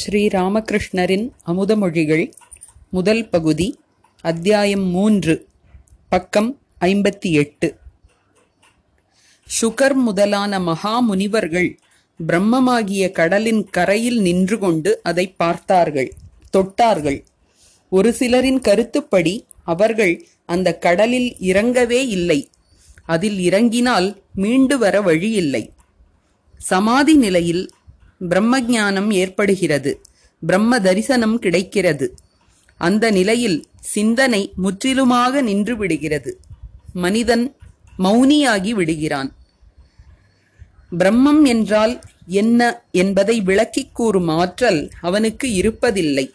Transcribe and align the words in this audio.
ஸ்ரீராமகிருஷ்ணரின் 0.00 1.30
அமுதமொழிகள் 1.46 2.32
முதல் 2.90 3.28
பகுதி 3.28 3.80
அத்தியாயம் 4.20 4.86
மூன்று 4.86 5.48
பக்கம் 6.08 6.58
ஐம்பத்தி 6.80 7.30
எட்டு. 7.32 7.76
சுகர் 9.60 9.92
முதலான 9.92 10.60
மகா 10.60 11.00
முனிவர்கள் 11.00 11.78
பிரம்மமாகிய 12.26 13.10
கடலின் 13.10 13.70
கரையில் 13.70 14.20
நின்று 14.20 14.58
கொண்டு 14.58 15.00
அதை 15.02 15.26
பார்த்தார்கள் 15.32 16.12
தொட்டார்கள். 16.56 17.24
ஒரு 17.88 18.12
சிலரின் 18.18 18.60
கருத்துப்படி 18.60 19.46
அவர்கள் 19.64 20.26
அந்த 20.44 20.78
கடலில் 20.78 21.36
இறங்கவே 21.40 22.00
இல்லை. 22.08 22.50
அதில் 23.04 23.38
இறங்கினால் 23.38 24.22
மீண்டு 24.34 24.78
வர 24.78 25.00
வழியில்லை. 25.00 25.72
சமாதி 26.58 27.14
நிலையில் 27.14 27.70
பிரம்மஞானம் 28.28 29.12
ஏற்படுகிறது. 29.12 30.00
பிரம்ம 30.46 30.80
தரிசனம் 30.80 31.38
கிடைக்கிறது. 31.38 32.14
அந்த 32.76 33.10
நிலையில் 33.10 33.66
சிந்தனை 33.80 34.52
முற்றிலுமாக 34.56 35.40
நின்று 35.40 35.76
விடுகிறது 35.76 36.40
மனிதன் 36.92 37.56
மௌனியாகி 37.98 38.70
விடுகிறான். 38.70 39.34
பிரம்மம் 40.98 41.44
என்றால் 41.44 42.00
என்ன 42.26 42.82
என்பதை 42.92 43.40
விளக்கிக் 43.40 43.94
கூறும் 43.94 44.28
ஆற்றல் 44.28 44.90
அவனுக்கு 45.00 45.48
இருப்பதில்லை. 45.48 46.30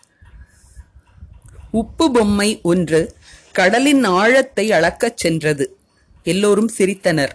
உப்பு 1.71 2.11
பொம்மை 2.11 2.59
ஒன்று 2.63 3.15
கடலின் 3.51 4.03
ஆழத்தை 4.03 4.71
அளக்கச் 4.71 5.15
சென்றது. 5.15 5.77
எல்லோரும் 6.23 6.69
சிரித்தனர். 6.77 7.33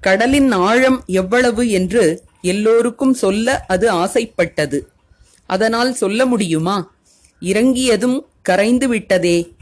கடலின் 0.00 0.52
ஆழம் 0.52 1.02
எவ்வளவு 1.06 1.70
என்று 1.70 2.24
எல்லோருக்கும் 2.46 3.14
சொல்ல 3.14 3.64
அது 3.66 3.90
ஆசைப்பட்டது. 3.90 4.90
அதனால் 5.46 5.94
சொல்ல 5.94 6.26
முடியுமா? 6.26 6.94
இறங்கியதும் 7.40 8.26
கரைந்து 8.42 8.88
விட்டதே. 8.88 9.54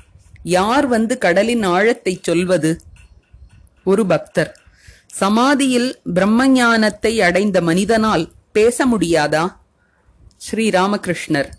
யார் 0.42 0.86
வந்து 0.86 1.18
கடலின் 1.18 1.66
ஆழத்தைச் 1.66 2.22
சொல்வது? 2.22 2.80
ஒரு 3.84 4.06
பக்தர். 4.06 4.58
சமாதியில் 5.06 6.00
பிரம்மஞானத்தை 6.14 7.18
அடைந்த 7.18 7.60
மனிதனால் 7.60 8.32
பேச 8.52 8.86
முடியாதா? 8.86 9.56
ஸ்ரீ 10.36 10.68
ராமகிருஷ்ணர் 10.68 11.50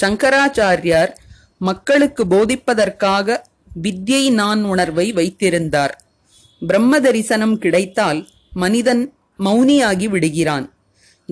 சங்கராச்சாரியார் 0.00 1.12
மக்களுக்கு 1.58 2.24
போதிப்பதற்காக 2.24 3.42
வித்யை 3.82 4.30
நான் 4.30 4.64
உணர்வை 4.64 5.12
வைத்திருந்தார். 5.12 6.04
பிரம்ம 6.66 7.00
தரிசனம் 7.00 7.58
கிடைத்தால் 7.58 8.28
மனிதன் 8.52 9.15
மௌனியாகி 9.38 10.08
விடுகிறான். 10.08 10.72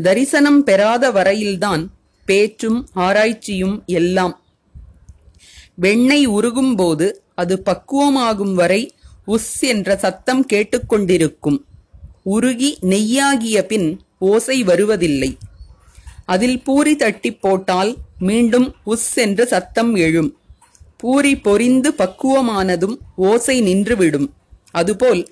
தரிசனம் 0.03 0.65
பெறாத 0.65 1.11
வரையில்தான் 1.11 1.87
பேச்சும் 2.25 2.89
ஆராய்ச்சியும் 2.93 3.83
எல்லாம். 3.87 4.43
வெண்ணெய் 5.75 6.29
உருகும்போது 6.29 7.13
அது 7.35 7.63
பக்குவமாகும் 7.65 8.55
வரை 8.55 8.95
உஸ் 9.27 9.61
என்ற 9.61 9.97
சத்தம் 9.97 10.47
கேட்டுக்கொண்டிருக்கும் 10.53 11.59
உருகி 12.23 12.79
நெய்யாகிய 12.81 13.63
பின் 13.63 14.01
ஓசை 14.19 14.63
வருவதில்லை. 14.63 15.37
அதில் 16.25 16.63
பூரி 16.63 16.97
தட்டி 16.97 17.33
போட்டால் 17.35 17.97
மீண்டும் 18.19 18.75
உஸ் 18.87 19.15
என்று 19.15 19.47
சத்தம் 19.47 19.95
எழும். 19.95 20.39
பூரி 20.97 21.35
பொரிந்து 21.35 21.89
பக்குவமானதும் 21.99 22.97
ஓசை 23.17 23.63
நின்றுவிடும். 23.63 24.29
அதுபோல் 24.71 25.29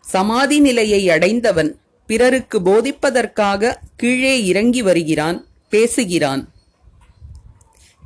சமாதி 0.00 0.60
நிலையை 0.60 1.10
அடைந்தவன் 1.10 1.78
பிறருக்கு 2.06 2.60
போதிப்பதற்காக 2.60 3.76
கீழே 3.96 4.46
இறங்கி 4.46 4.82
வருகிறான் 4.82 5.46
பேசுகிறான். 5.68 6.52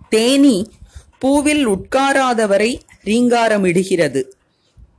தேனி 0.08 0.70
பூவில் 1.24 1.64
உட்காராதவரை 1.66 2.78
ரீங்காரமிடுகிறது. 3.04 4.22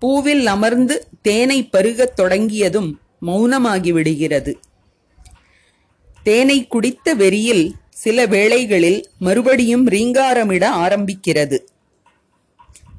பூவில் 0.01 0.43
அமர்ந்து 0.43 1.07
தேனை 1.21 1.69
பருகத் 1.71 2.15
தொடங்கியதும் 2.15 2.99
மௌனமாகிவிடுகிறது. 3.21 4.53
தேனை 6.23 6.67
குடித்த 6.67 7.13
வெறியில் 7.13 7.73
சில 7.89 8.25
வேளைகளில் 8.25 9.09
மறுபடியும் 9.19 9.87
ரீங்காரமிட 9.87 10.65
ஆரம்பிக்கிறது. 10.69 11.59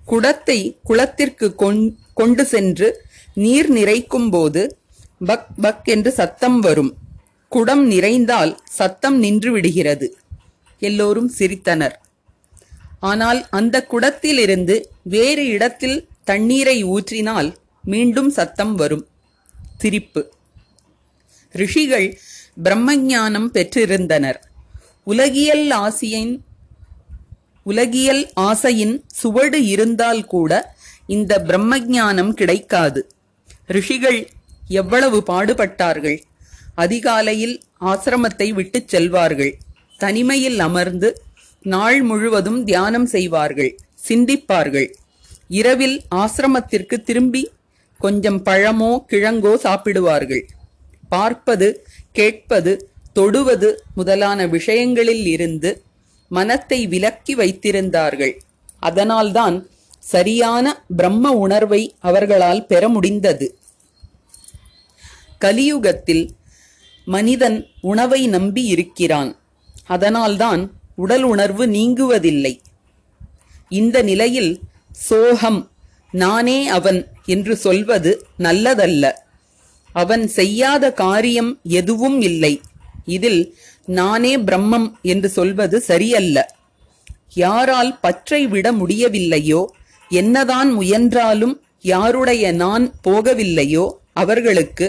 குடத்தை 0.05 0.79
குளத்திற்கு 0.83 1.55
கொண்டு 2.15 2.45
சென்று 2.45 3.05
நீர் 3.35 3.71
நிறைக்கும் 3.71 4.31
போது 4.31 4.78
பக் 5.21 5.47
பக் 5.61 5.85
என்று 5.85 6.11
சத்தம் 6.13 6.61
வரும். 6.61 6.95
குடம் 7.49 7.91
நிறைந்தால் 7.91 8.57
சத்தம் 8.71 9.19
நின்று 9.19 9.53
விடுகிறது. 9.53 10.19
எல்லோரும் 10.79 11.31
சிரித்தனர். 11.39 11.97
ஆனால் 13.01 13.47
அந்த 13.51 13.87
குடத்திலிருந்து 13.91 14.85
வேறு 15.03 15.47
இடத்தில் 15.47 16.09
தண்ணீரை 16.25 16.85
ஊற்றினால் 16.85 17.55
மீண்டும் 17.83 18.31
சத்தம் 18.31 18.75
வரும். 18.75 19.07
சிரிப்பு 19.79 20.33
ரிஷிகள் 21.53 22.19
பிரம்மஞானம் 22.65 23.49
பெற்றிருந்தனர். 23.53 24.39
உலகியல் 25.05 25.69
ஆசியின் 25.71 26.39
உலகியல் 27.63 28.31
ஆசையின் 28.35 29.05
சுவடு 29.07 29.65
இருந்தால் 29.67 30.25
கூட 30.25 30.77
இந்த 31.07 31.45
பிரம்மஞானம் 31.47 32.31
கிடைக்காது. 32.31 33.13
ரிஷிகள் 33.67 34.31
எவ்வளவு 34.69 35.23
பாடுபட்டார்கள்? 35.27 36.19
அதிகாலையில் 36.75 37.63
ஆசிரமத்தை 37.81 38.55
விட்டுச் 38.55 38.89
செல்வார்கள். 38.89 39.53
தனிமையில் 39.99 40.59
அமர்ந்து 40.59 41.23
நாள் 41.63 42.03
முழுவதும் 42.03 42.65
தியானம் 42.65 43.07
செய்வார்கள் 43.07 43.79
சிந்திப்பார்கள். 44.09 44.91
இரவில் 45.49 46.03
ஆசிரமத்திற்கு 46.15 47.03
திரும்பி 47.03 47.51
கொஞ்சம் 47.99 48.45
பழமோ 48.45 49.05
கிழங்கோ 49.11 49.55
சாப்பிடுவார்கள். 49.55 50.49
பார்ப்பது 51.09 51.87
கேட்பது 52.13 52.91
தொடுவது 53.13 53.85
முதலான 53.95 54.47
விஷயங்களில் 54.47 55.27
இருந்து 55.27 55.83
மனத்தை 56.29 56.87
விலக்கி 56.87 57.37
வைத்திருந்தார்கள். 57.37 58.35
அதனால்தான் 58.81 59.69
சரியான 59.99 60.85
பிரம்ம 60.97 61.33
உணர்வை 61.33 61.95
அவர்களால் 61.99 62.67
பெற 62.67 62.89
முடிந்தது. 62.89 63.58
கலியுகத்தில் 65.39 66.25
மனிதன் 67.05 67.67
உணவை 67.81 68.27
நம்பி 68.27 68.63
இருக்கிறான். 68.65 69.37
அதனால்தான் 69.87 70.73
உடல் 70.95 71.23
உணர்வு 71.23 71.67
நீங்குவதில்லை. 71.67 72.61
இந்த 73.69 74.03
நிலையில் 74.03 74.61
சோகம் 74.93 75.71
நானே 76.11 76.69
அவன் 76.69 77.07
என்று 77.27 77.57
சொல்வது 77.57 78.27
நல்லதல்ல. 78.39 79.13
அவன் 79.93 80.27
செய்யாத 80.29 80.93
காரியம் 80.93 81.61
எதுவும் 81.63 82.21
இல்லை. 82.21 82.61
இதில் 83.05 83.57
நானே 83.87 84.37
பிரம்மம் 84.39 84.93
என்று 85.03 85.29
சொல்வது 85.29 85.81
சரியல்ல. 85.81 86.57
யாரால் 87.35 88.01
பற்றை 88.01 88.47
விட 88.47 88.73
முடியவில்லையோ 88.73 89.65
என்னதான் 90.11 90.71
முயன்றாலும் 90.73 91.61
யாருடைய 91.83 92.53
நான் 92.53 92.95
போகவில்லையோ 93.09 93.85
அவர்களுக்கு 94.13 94.87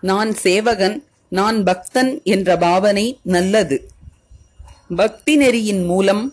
நான் 0.00 0.34
சேவகன் 0.34 1.04
நான் 1.28 1.62
பக்தன் 1.62 2.20
என்ற 2.24 2.56
பாவனை 2.56 3.18
நல்லது. 3.22 3.90
பக்தி 4.96 5.36
நெறியின் 5.36 5.84
மூலம் 5.86 6.32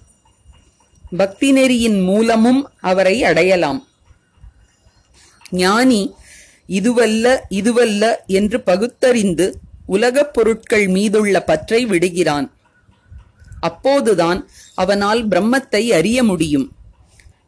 பக்தி 1.17 1.51
நெறியின் 1.51 2.03
மூலமும் 2.03 2.71
அவரை 2.79 3.23
அடையலாம். 3.23 3.87
ஞானி 5.49 6.13
இதுவல்ல 6.69 7.39
இதுவல்ல 7.49 8.15
என்று 8.27 8.61
பகுத்தறிந்து 8.61 9.53
உலகப் 9.85 10.33
பொருட்கள் 10.33 10.87
மீதுள்ள 10.87 11.43
பற்றை 11.43 11.85
விடுகிறான். 11.85 12.53
அப்போதுதான் 13.59 14.49
அவனால் 14.73 15.28
பிரம்மத்தை 15.28 15.87
அறிய 15.87 16.23
முடியும். 16.23 16.72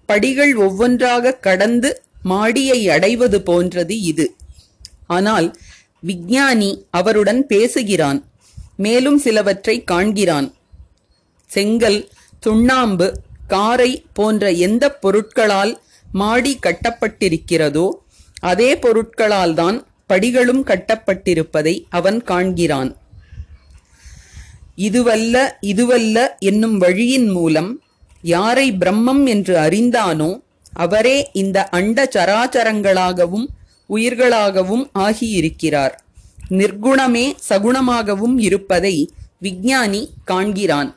படிகள் 0.06 0.56
ஒவ்வொன்றாக 0.56 1.34
கடந்து 1.34 2.02
மாடியை 2.22 2.90
அடைவது 2.90 3.42
போன்றது 3.42 4.00
இது. 4.02 4.36
ஆனால் 5.08 5.56
விஞ்ஞானி 6.00 6.86
அவருடன் 6.90 7.42
பேசுகிறான். 7.48 8.20
மேலும் 8.78 9.18
சிலவற்றை 9.18 9.76
காண்கிறான். 9.92 10.48
செங்கல் 11.52 12.00
சுண்ணாம்பு 12.44 13.08
காரை 13.48 13.92
போன்ற 14.14 14.52
எந்த 14.52 14.86
பொருட்களால் 15.04 15.74
மாடி 16.12 16.60
கட்டப்பட்டிருக்கிறதோ 16.66 17.88
அதே 18.42 18.70
பொருட்களால் 18.78 19.54
தான் 19.54 19.78
படிகளும் 20.10 20.64
கட்டப்பட்டிருப்பதை 20.64 21.74
அவன் 21.90 22.20
காண்கிறான். 22.24 22.92
இதுவல்ல 24.78 25.36
இதுவல்ல 25.62 26.18
என்னும் 26.40 26.78
வழியின் 26.78 27.30
மூலம் 27.30 27.72
யாரை 28.22 28.68
பிரம்மம் 28.72 29.24
என்று 29.26 29.56
அறிந்தானோ 29.58 30.32
அவரே 30.74 31.18
இந்த 31.34 31.58
அண்ட 31.70 32.08
சராச்சரங்களாகவும் 32.16 33.48
உயிர்களாகவும் 33.90 34.90
ஆகியிருக்கிறார். 34.96 35.92
நிர்குணமே 36.50 37.36
சகுணமாகவும் 37.50 38.38
இருப்பதை 38.38 39.12
விஞ்ஞானி 39.40 40.14
காண்கிறான். 40.26 40.96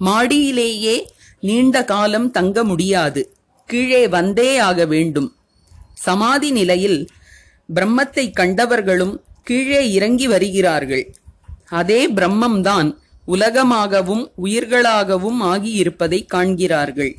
மாடியிலேயே 0.00 1.06
நீண்ட 1.40 1.84
காலம் 1.84 2.30
தங்க 2.30 2.64
முடியாது. 2.64 3.36
கீழே 3.66 4.08
வந்தே 4.08 4.58
ஆக 4.58 4.84
வேண்டும். 4.84 5.36
சமாதி 5.94 6.50
நிலையில் 6.50 7.08
பிரம்மத்தை 7.74 8.32
கண்டவர்களும் 8.32 9.20
கீழே 9.42 9.92
இறங்கி 9.92 10.28
வருகிறார்கள். 10.28 11.14
அதே 11.68 12.12
பிரம்மம்தான் 12.12 12.96
உலகமாகவும் 13.28 14.30
உயிர்களாகவும் 14.42 15.40
ஆகியிருப்பதை 15.42 16.26
காண்கிறார்கள். 16.26 17.18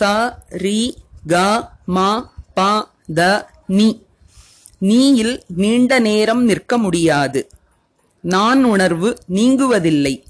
ச 0.00 0.32
ரி 0.48 0.96
க 1.26 1.74
மா 1.86 2.32
பா 2.54 2.94
த 3.14 3.50
நீ. 3.66 4.02
நீயில் 4.78 5.42
நீண்ட 5.56 5.98
நேரம் 5.98 6.44
நிற்க 6.44 6.78
முடியாது. 6.78 7.48
நான் 8.20 8.64
உணர்வு 8.64 9.18
நீங்குவதில்லை. 9.28 10.22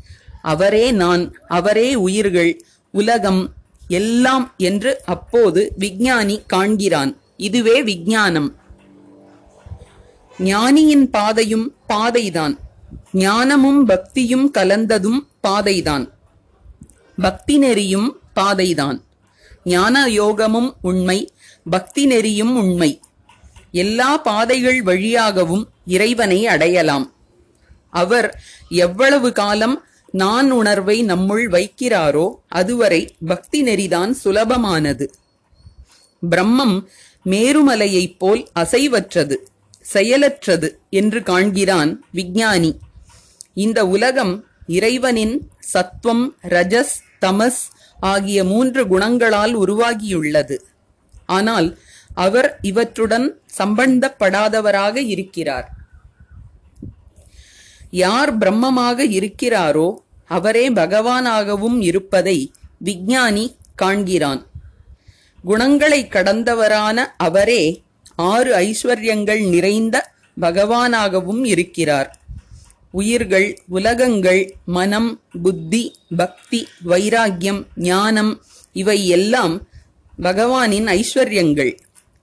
அவரே 0.43 0.91
நான் 0.91 1.33
அவரே 1.49 1.95
உயிர்கள் 1.95 2.65
உலகம் 2.91 3.53
எல்லாம் 3.89 4.55
என்று 4.57 5.03
அப்போது 5.05 5.73
விஞ்ஞானி 5.77 6.43
காண்கிறான். 6.47 7.17
இதுவே 7.37 7.83
விஞ்ஞானம். 7.83 8.57
ஞானியின் 10.39 11.11
பாதையும் 11.11 11.75
பாதைதான். 11.89 12.59
ஞானமும் 13.13 13.85
பக்தியும் 13.85 14.51
கலந்ததும் 14.59 15.27
பாதைதான். 15.43 16.11
பக்தி 17.17 17.59
நெறியும் 17.59 18.11
பாதைதான். 18.37 19.05
ஞான 19.65 20.09
யோகமும் 20.09 20.77
உண்மை 20.83 21.31
பக்தி 21.71 22.07
நெறியும் 22.07 22.57
உண்மை. 22.57 23.01
எல்லா 23.73 24.17
பாதைகள் 24.17 24.83
வழியாகவும் 24.83 25.69
இறைவனை 25.87 26.47
அடையலாம். 26.47 27.13
அவர் 27.91 28.43
எவ்வளவு 28.69 29.33
காலம் 29.33 29.85
நான் 30.11 30.51
உணர்வை 30.51 31.05
நம்முள் 31.05 31.47
வைக்கிறாரோ 31.51 32.31
அதுவரை 32.49 33.15
பக்தி 33.27 33.63
நெறிதான் 33.63 34.15
சுலபமானது. 34.25 35.07
பிரம்மம் 36.31 36.85
மேருமலையைப் 37.25 38.15
போல் 38.19 38.49
அசைவற்றது 38.61 39.37
செயலற்றது 39.93 40.69
என்று 40.91 41.21
காண்கிறான் 41.21 42.01
விஞ்ஞானி. 42.13 42.79
இந்த 43.55 43.87
உலகம் 43.87 44.45
இறைவனின் 44.67 45.49
சத்வம் 45.73 46.29
ரஜஸ் 46.49 46.97
தமஸ் 47.21 47.63
ஆகிய 48.01 48.45
மூன்று 48.45 48.87
குணங்களால் 48.87 49.59
உருவாகியுள்ளது. 49.59 50.57
ஆனால் 51.27 51.69
அவர் 52.15 52.59
இவற்றுடன் 52.63 53.27
சம்பந்தப்படாதவராக 53.59 54.97
இருக்கிறார். 54.97 55.67
யார் 57.91 58.39
பிரம்மமாக 58.39 58.99
இருக்கிறாரோ 59.19 59.89
அவரே 60.27 60.69
பகவானாகவும் 60.71 61.79
இருப்பதை 61.81 62.53
விஞ்ஞானி 62.79 63.57
காண்கிறான். 63.75 64.43
குணங்களை 65.45 66.01
கடந்தவரான 66.11 66.99
அவரே 67.17 67.63
ஆறு 68.15 68.53
ஐஸ்வர்யங்கள் 68.57 69.43
நிறைந்த 69.49 69.97
பகவானாகவும் 70.41 71.45
இருக்கிறார். 71.45 72.11
உயிர்கள் 72.91 73.49
உலகங்கள் 73.69 74.43
மனம் 74.65 75.21
புத்தி 75.43 75.83
பக்தி 76.17 76.61
வைராக்கியம் 76.83 77.67
ஞானம் 77.75 78.33
இவை 78.73 78.99
எல்லாம் 79.09 79.55
பகவானின் 80.23 80.87
ஐஸ்வர்யங்கள். 80.87 81.79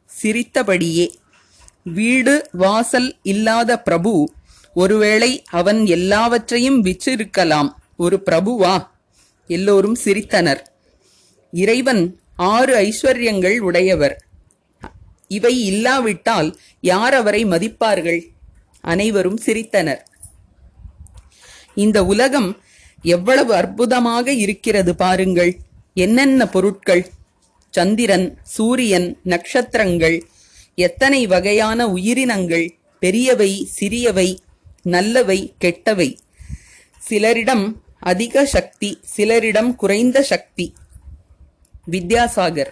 சிரித்தபடியே 0.05 1.19
வீடு 1.83 2.49
வாசல் 2.51 3.17
இல்லாத 3.21 3.81
பிரபு 3.81 4.33
ஒருவேளை 4.73 5.43
அவன் 5.49 5.85
எல்லாவற்றையும் 5.85 6.83
விற்றிருக்கலாம். 6.85 7.69
ஒரு 7.97 8.21
பிரபுவா? 8.25 8.87
எல்லோரும் 9.47 9.97
சிரித்தனர். 10.03 10.59
இறைவன் 11.51 12.19
ஆறு 12.35 12.77
ஐஸ்வர்யங்கள் 12.81 13.57
உடையவர். 13.57 14.25
இவை 15.27 15.65
இல்லாவிட்டால் 15.65 16.57
யார் 16.81 17.13
அவரை 17.13 17.45
மதிப்பார்கள்? 17.45 18.21
அனைவரும் 18.81 19.39
சிரித்தனர். 19.45 20.01
இந்த 21.75 22.05
உலகம் 22.05 22.61
எவ்வளவு 23.01 23.53
அற்புதமாக 23.53 24.31
இருக்கிறது 24.31 24.95
பாருங்கள். 24.95 25.57
என்னென்ன 25.93 26.47
பொருட்கள்? 26.47 27.09
சந்திரன் 27.75 28.27
சூரியன் 28.43 29.07
நட்சத்திரங்கள் 29.23 30.17
எத்தனை 30.75 31.27
வகையான 31.27 31.87
உயிரினங்கள் 31.87 32.65
பெரியவை 33.01 33.51
சிறியவை 33.79 34.29
நல்லவை 34.83 35.39
கெட்டவை. 35.61 36.09
சிலரிடம் 37.09 37.65
அதிக 37.99 38.45
சக்தி 38.45 38.89
சிலரிடம் 39.17 39.75
குறைந்த 39.75 40.21
சக்தி. 40.21 40.67
வித்யாசாகர் 41.91 42.71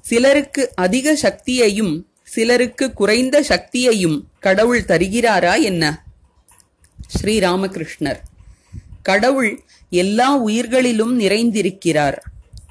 சிலருக்கு 0.00 0.72
அதிக 0.74 1.16
சக்தியையும் 1.16 1.94
சிலருக்கு 2.22 2.92
குறைந்த 2.92 3.36
சக்தியையும் 3.42 4.18
கடவுள் 4.38 4.84
தருகிறாரா 4.84 5.54
என்ன? 5.60 5.84
ஸ்ரீராமகிருஷ்ணர் 7.14 8.22
கடவுள் 9.02 9.52
எல்லா 9.90 10.28
உயிர்களிலும் 10.36 11.14
நிறைந்திருக்கிறார். 11.20 12.18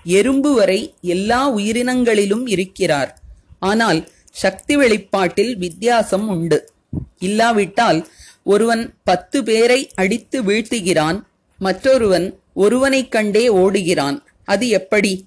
எறும்பு 0.05 0.53
வரை 0.53 0.93
எல்லா 1.01 1.55
உயிரினங்களிலும் 1.55 2.49
இருக்கிறார். 2.49 3.21
ஆனால் 3.59 4.09
சக்தி 4.31 4.77
வெளிப்பாட்டில் 4.77 5.57
வித்தியாசம் 5.57 6.27
உண்டு. 6.27 6.71
இல்லாவிட்டால் 7.19 8.07
ஒருவன் 8.43 8.93
பத்து 9.03 9.43
பேரை 9.43 9.91
அடித்து 9.95 10.43
வீழ்த்துகிறான் 10.43 11.21
மற்றொருவன் 11.57 12.39
ஒருவனைக் 12.53 13.11
கண்டே 13.11 13.53
ஓடுகிறான். 13.53 14.19
அது 14.43 14.67
எப்படி? 14.67 15.25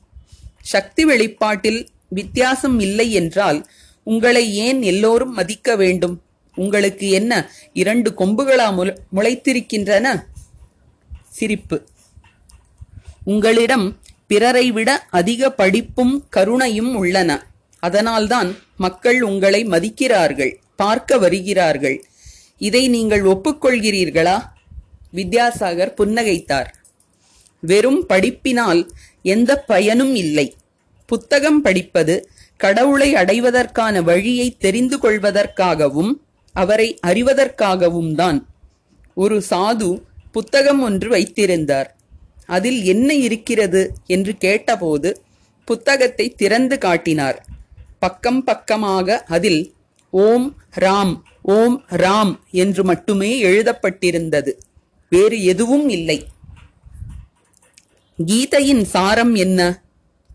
சக்தி 0.63 1.05
வெளிப்பாட்டில் 1.05 1.87
வித்தியாசம் 2.09 2.81
இல்லை 2.81 3.13
என்றால் 3.13 3.67
உங்களை 4.03 4.55
ஏன் 4.55 4.83
எல்லோரும் 4.83 5.33
மதிக்க 5.33 5.77
வேண்டும்? 5.77 6.23
உங்களுக்கு 6.55 7.11
என்ன 7.11 7.51
இரண்டு 7.73 8.15
கொம்புகளா 8.19 8.73
முள- 8.73 8.97
முளைத்திருக்கின்றன? 9.15 10.25
சிரிப்பு. 11.29 11.87
உங்களிடம் 13.25 13.99
பிறரை 14.29 14.71
விட 14.71 15.07
அதிக 15.11 15.51
படிப்பும் 15.51 16.29
கருணையும் 16.37 16.95
உள்ளன. 16.95 17.47
அதனால்தான் 17.79 18.57
மக்கள் 18.77 19.23
உங்களை 19.23 19.65
மதிக்கிறார்கள் 19.65 20.55
பார்க்க 20.77 21.19
வருகிறார்கள். 21.19 22.05
இதை 22.59 22.89
நீங்கள் 22.89 23.23
ஒப்புக்கொள்கிறீர்களா? 23.23 24.39
வித்யாசாகர் 25.15 25.95
புன்னகைத்தார். 25.99 26.67
வெறும் 27.61 28.07
படிப்பினால் 28.07 28.91
எந்த 29.23 29.61
பயனும் 29.61 30.15
இல்லை. 30.15 30.57
புத்தகம் 31.07 31.63
படிப்பது 31.63 32.31
கடவுளை 32.57 33.15
அடைவதற்கான 33.15 34.03
வழியை 34.03 34.57
தெரிந்து 34.59 34.97
கொள்வதற்காகவும் 34.97 36.13
அவரை 36.53 36.99
அறிவதற்காகவும் 37.07 38.15
தான். 38.15 38.47
ஒரு 39.15 39.43
சாது 39.51 40.03
புத்தகம் 40.33 40.81
ஒன்று 40.81 41.09
வைத்திருந்தார். 41.09 41.98
அதில் 42.49 42.81
என்ன 42.85 43.15
இருக்கிறது 43.15 43.83
என்று 44.07 44.33
கேட்டபோது 44.37 45.11
புத்தகத்தை 45.69 46.27
திறந்து 46.37 46.79
காட்டினார். 46.79 47.39
பக்கம் 47.99 48.45
பக்கமாக 48.45 49.25
அதில் 49.29 49.63
ஓம் 50.13 50.49
ராம் 50.75 51.15
ஓம் 51.43 51.77
ராம் 51.97 52.33
என்று 52.51 52.83
மட்டுமே 52.85 53.31
எழுதப்பட்டிருந்தது. 53.43 54.53
வேறு 55.13 55.37
எதுவும் 55.43 55.89
இல்லை. 55.89 56.19
கீதையின் 58.19 58.85
சாரம் 58.85 59.35
என்ன? 59.35 59.61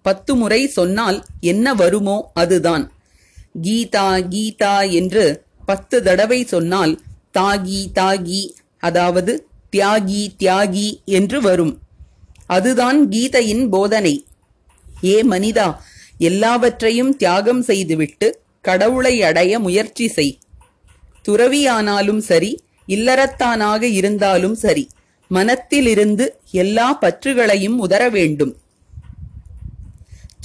பத்து 0.02 0.36
முறை 0.36 0.62
சொன்னால் 0.68 1.18
என்ன 1.40 1.74
வருமோ 1.74 2.18
அதுதான். 2.34 2.86
கீதா 3.62 4.08
கீதா 4.34 4.76
என்று 4.92 5.26
பத்து 5.66 5.98
தடவை 6.04 6.40
சொன்னால் 6.44 6.94
தாகி 7.38 7.82
தாகி 8.00 8.42
அதாவது 8.80 9.34
தியாகி 9.74 10.22
தியாகி 10.40 10.88
என்று 11.06 11.38
வரும். 11.42 11.74
அதுதான் 12.48 13.10
கீதையின் 13.10 13.70
போதனை. 13.70 14.26
ஏ 15.04 15.24
மனிதா 15.24 15.76
எல்லாவற்றையும் 16.18 17.16
தியாகம் 17.16 17.62
செய்துவிட்டு 17.62 18.42
கடவுளை 18.62 19.24
அடைய 19.24 19.60
முயற்சி 19.60 20.08
செய். 20.08 20.40
துறவியானாலும் 21.28 22.18
சரி 22.18 22.64
இல்லறத்தானாக 22.88 23.82
இருந்தாலும் 23.82 24.56
சரி 24.56 24.90
மனத்திலிருந்து 25.28 26.40
எல்லா 26.52 27.00
பற்றுகளையும் 27.00 27.78
உதற 27.90 28.10
வேண்டும். 28.10 28.58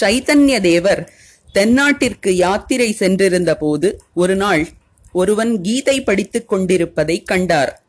சைத்தன்ய 0.02 0.60
தேவர் 0.60 1.12
தென்னாட்டிற்கு 1.54 2.28
யாத்திரை 2.28 2.92
சென்றிருந்த 2.92 3.56
போது 3.56 4.02
ஒரு 4.14 4.36
நாள் 4.36 4.68
ஒருவன் 5.12 5.60
கீதை 5.60 6.02
படித்துக் 6.02 6.48
கொண்டிருப்பதை 6.48 7.22
கண்டார். 7.22 7.82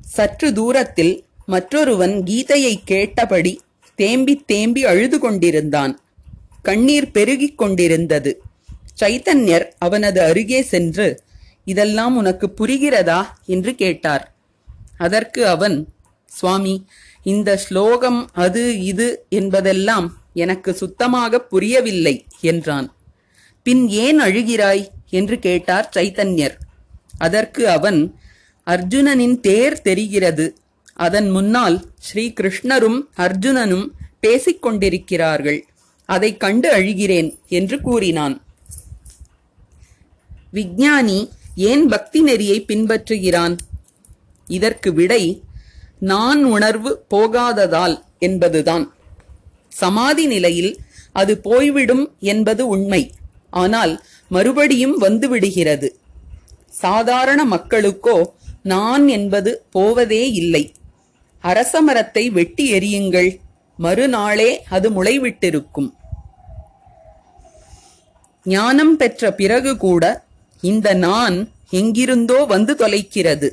சற்று 0.00 0.52
தூரத்தில் 0.52 1.24
மற்றொருவன் 1.52 2.14
கீதையை 2.22 2.74
கேட்டபடி 2.84 3.52
தேம்பி 3.98 4.34
தேம்பி 4.46 4.82
அழுது 4.84 5.18
கொண்டிருந்தான் 5.18 5.92
கண்ணீர் 6.62 7.10
பெருகிக் 7.10 7.58
கொண்டிருந்தது. 7.58 8.30
சைத்தன்யர் 9.00 9.66
அவனது 9.78 10.20
அருகே 10.22 10.60
சென்று 10.62 11.06
இதெல்லாம் 11.64 12.14
உனக்கு 12.16 12.46
புரிகிறதா? 12.58 13.20
என்று 13.46 13.72
கேட்டார். 13.74 14.24
அதற்கு 14.98 15.40
அவன் 15.46 15.76
சுவாமி 16.30 16.74
இந்த 17.22 17.56
ஸ்லோகம் 17.56 18.20
அது 18.34 18.62
இது 18.84 19.06
என்பதெல்லாம் 19.28 20.06
எனக்கு 20.34 20.70
சுத்தமாக 20.74 21.40
புரியவில்லை 21.52 22.14
என்றான். 22.40 22.88
பின் 23.66 23.82
ஏன் 24.04 24.20
அழுகிறாய்? 24.20 24.84
என்று 25.10 25.36
கேட்டார் 25.38 25.90
சைத்தன்யர். 25.96 26.56
அதற்கு 27.18 27.62
அவன் 27.68 28.00
அர்ஜுனனின் 28.66 29.38
தேர் 29.40 29.82
தெரிகிறது. 29.82 30.46
அதன் 31.02 31.28
முன்னால் 31.30 31.76
ஸ்ரீ 31.98 32.32
கிருஷ்ணரும் 32.40 33.00
அர்ஜுனனும் 33.16 33.88
பேசிக் 34.20 34.62
கொண்டிருக்கிறார்கள் 34.62 35.66
அதைக் 36.04 36.40
கண்டு 36.40 36.68
அழுகிறேன் 36.72 37.30
என்று 37.48 37.80
கூறினான். 37.80 38.44
விஞ்ஞானி 40.50 41.18
ஏன் 41.54 41.86
பக்தி 41.88 42.22
நெறியை 42.22 42.64
பின்பற்றுகிறான்? 42.68 43.56
இதற்கு 44.46 44.92
விடை 44.92 45.42
நான் 45.98 46.44
உணர்வு 46.44 47.04
போகாததால் 47.08 48.04
என்பதுதான். 48.18 48.94
சமாதி 49.68 50.26
நிலையில் 50.26 50.80
அது 51.12 51.38
போய்விடும் 51.38 52.14
என்பது 52.20 52.66
உண்மை. 52.66 53.12
ஆனால் 53.50 54.04
மறுபடியும் 54.28 55.00
வந்துவிடுகிறது. 55.00 55.88
சாதாரண 56.68 57.44
மக்களுக்கோ 57.44 58.22
நான் 58.62 59.08
என்பது 59.08 59.62
போவதே 59.70 60.30
இல்லை. 60.30 60.72
அரசமரத்தை 61.42 62.30
வெட்டி 62.30 62.72
எறியுங்கள். 62.72 63.38
மறுநாளே 63.76 64.62
அது 64.70 65.02
முளைவிட்டிருக்கும். 65.02 65.92
ஞானம் 68.44 68.96
பெற்ற 68.96 69.32
பிறகு 69.32 69.76
கூட 69.76 70.24
இந்த 70.60 70.94
நான் 70.94 71.50
எங்கிருந்தோ 71.70 72.44
வந்து 72.44 72.74
தொலைக்கிறது. 72.74 73.50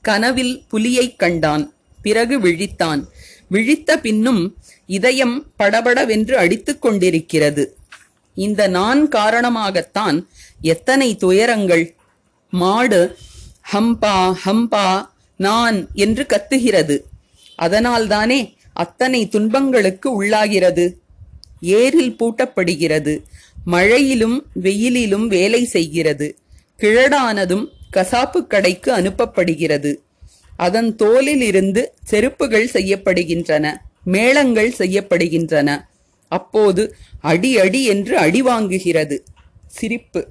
கனவில் 0.00 0.64
புலியைக் 0.68 1.18
கண்டான். 1.18 1.72
பிறகு 2.02 2.40
விழித்தான். 2.40 3.04
விழித்த 3.48 3.98
பின்னும் 3.98 4.56
இதயம் 4.86 5.46
படபடவென்று 5.56 6.38
அடித்துக் 6.38 6.82
கொண்டிருக்கிறது. 6.82 7.76
இந்த 8.34 8.68
நான் 8.68 9.08
காரணமாகத்தான் 9.08 10.24
எத்தனை 10.60 11.16
துயரங்கள். 11.16 11.94
மாடு 12.50 13.16
ஹம்பா 13.72 14.34
ஹம்பா 14.44 15.08
நான் 15.38 15.88
என்று 15.94 16.26
கத்துகிறது. 16.28 17.00
அதனால்தானே 17.58 18.52
அத்தனை 18.72 19.28
துன்பங்களுக்கு 19.28 20.22
உள்ளாகிறது. 20.22 20.94
ஏரில் 21.60 22.16
பூட்டப்படுகிறது. 22.18 23.22
மழையிலும் 23.66 24.46
வெயிலிலும் 24.62 25.26
வேலை 25.26 25.64
செய்கிறது. 25.64 26.38
கிழடானதும் 26.78 27.66
கசாப்பு 27.96 28.46
கடைக்கு 28.46 28.96
அனுப்பப்படுகிறது. 28.96 29.96
அதன் 30.56 30.96
தோலில் 30.96 31.40
இருந்து 31.40 31.92
செருப்புகள் 32.10 32.68
செய்யப்படுகின்றன. 32.72 33.76
மேளங்கள் 34.04 34.74
செய்யப்படுகின்றன. 34.78 35.84
அப்போது 36.28 36.94
அடி 37.20 37.58
அடி 37.58 37.84
என்று 37.84 38.18
அடி 38.18 38.42
வாங்குகிறது. 38.42 39.24
சிரிப்பு. 39.66 40.28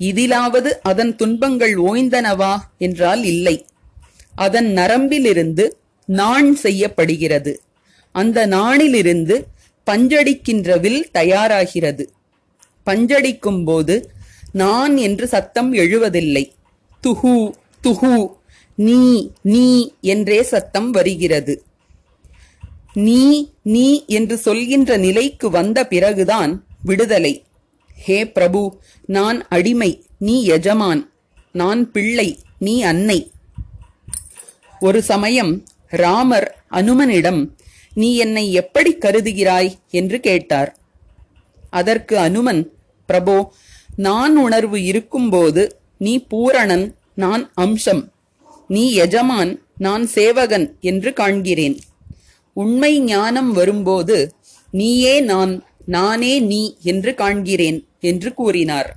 இதிலாவது 0.00 0.70
அதன் 0.82 1.16
துன்பங்கள் 1.16 1.74
ஓய்ந்தனவா? 1.74 2.56
என்றால் 2.78 3.24
இல்லை. 3.24 3.66
அதன் 4.44 4.70
நரம்பிலிருந்து 4.72 5.64
நாண் 6.04 6.50
செய்யப்படுகிறது. 6.54 7.52
அந்த 8.14 8.46
நாணிலிருந்து 8.46 9.36
பஞ்சடிக்கின்ற 9.86 10.80
வில் 10.80 11.02
தயாராகிறது. 11.14 12.04
பஞ்சடிக்கும் 12.86 13.64
போது 13.64 13.96
நான் 14.52 14.94
என்று 14.96 15.26
சத்தம் 15.28 15.70
எழுவதில்லை. 15.72 16.44
துஹு 17.02 17.34
துஹு 17.82 18.14
நீ 18.74 19.00
நீ 19.42 19.66
என்றே 20.00 20.42
சத்தம் 20.42 20.90
வருகிறது. 20.90 21.54
நீ 23.06 23.22
நீ 23.62 23.86
என்று 24.06 24.36
சொல்கின்ற 24.36 24.96
நிலைக்கு 24.96 25.46
வந்த 25.50 25.86
பிறகுதான் 25.86 26.52
விடுதலை. 26.84 27.34
ஹே 28.04 28.18
பிரபு 28.28 28.62
நான் 29.06 29.38
அடிமை 29.48 29.90
நீ 30.18 30.36
எஜமான். 30.44 31.02
நான் 31.52 31.82
பிள்ளை 31.90 32.28
நீ 32.58 32.74
அன்னை. 32.82 33.18
ஒரு 34.80 35.02
சமயம் 35.02 35.64
ராமர் 35.88 36.64
அனுமனிடம் 36.70 37.52
நீ 37.94 38.16
என்னை 38.16 38.52
எப்படி 38.52 38.96
கருதுகிறாய்? 39.00 39.74
என்று 39.90 40.20
கேட்டார். 40.20 40.78
அதற்கு 41.70 42.18
அனுமன் 42.18 42.72
பிரபோ 43.08 43.50
நான் 43.96 44.36
உணர்வு 44.36 44.82
இருக்கும்போது 44.82 45.80
நீ 45.98 46.26
பூரணன் 46.30 46.94
நான் 47.14 47.50
அம்சம். 47.54 48.12
நீ 48.68 48.92
எஜமான் 48.92 49.62
நான் 49.76 50.06
சேவகன் 50.06 50.76
என்று 50.80 51.10
காண்கிறேன். 51.10 51.78
உண்மை 52.52 53.00
ஞானம் 53.00 53.52
வரும்போது 53.52 54.34
நீயே 54.70 55.20
நான் 55.20 55.64
நானே 55.86 56.40
நீ 56.40 56.76
என்று 56.82 57.14
காண்கிறேன் 57.16 57.86
என்று 58.00 58.34
கூறினார். 58.34 58.96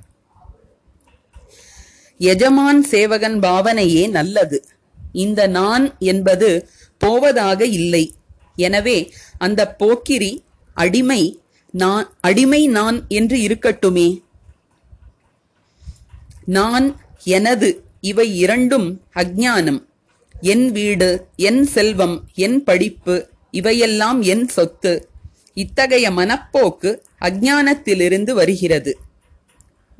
எஜமான் 2.18 2.82
சேவகன் 2.82 3.38
பாவனையே 3.38 4.08
நல்லது. 4.10 4.64
இந்த 5.12 5.46
நான் 5.46 5.96
என்பது 5.98 6.68
போவதாக 6.98 7.64
இல்லை. 7.66 8.14
எனவே 8.56 9.12
அந்த 9.38 9.74
போக்கிரி 9.74 10.44
அடிமை 10.74 11.40
நான் 11.70 12.14
அடிமை 12.20 12.66
நான் 12.66 13.04
என்று 13.08 13.36
இருக்கட்டுமே. 13.38 14.22
நான் 16.44 17.00
எனது 17.24 17.84
இவை 18.00 18.36
இரண்டும் 18.36 19.00
அஜ்ஞானம். 19.14 19.84
என் 20.40 20.72
வீடு 20.72 21.26
என் 21.36 21.64
செல்வம் 21.64 22.24
என் 22.34 22.64
படிப்பு 22.64 23.28
இவையெல்லாம் 23.50 24.22
என் 24.22 24.48
சொத்து. 24.48 25.08
இத்தகைய 25.54 26.10
மனப்போக்கு 26.10 27.02
அஜ்ஞானத்திலிருந்து 27.20 28.30
வருகிறது. 28.30 28.98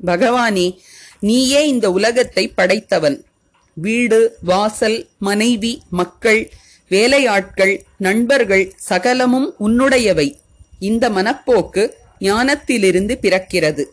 பகவானே 0.05 0.77
நீயே 1.19 1.67
இந்த 1.67 1.91
உலகத்தை 1.91 2.47
படைத்தவன். 2.47 3.25
வீடு 3.73 4.37
வாசல் 4.41 5.07
மனைவி 5.17 5.81
மக்கள் 5.89 6.51
வேலையாட்கள் 6.89 7.83
நண்பர்கள் 7.97 8.73
சகலமும் 8.75 9.53
உன்னுடையவை. 9.59 10.35
இந்த 10.79 11.09
மனப்போக்கு 11.09 11.89
ஞானத்திலிருந்து 12.19 13.17
பிறக்கிறது. 13.21 13.85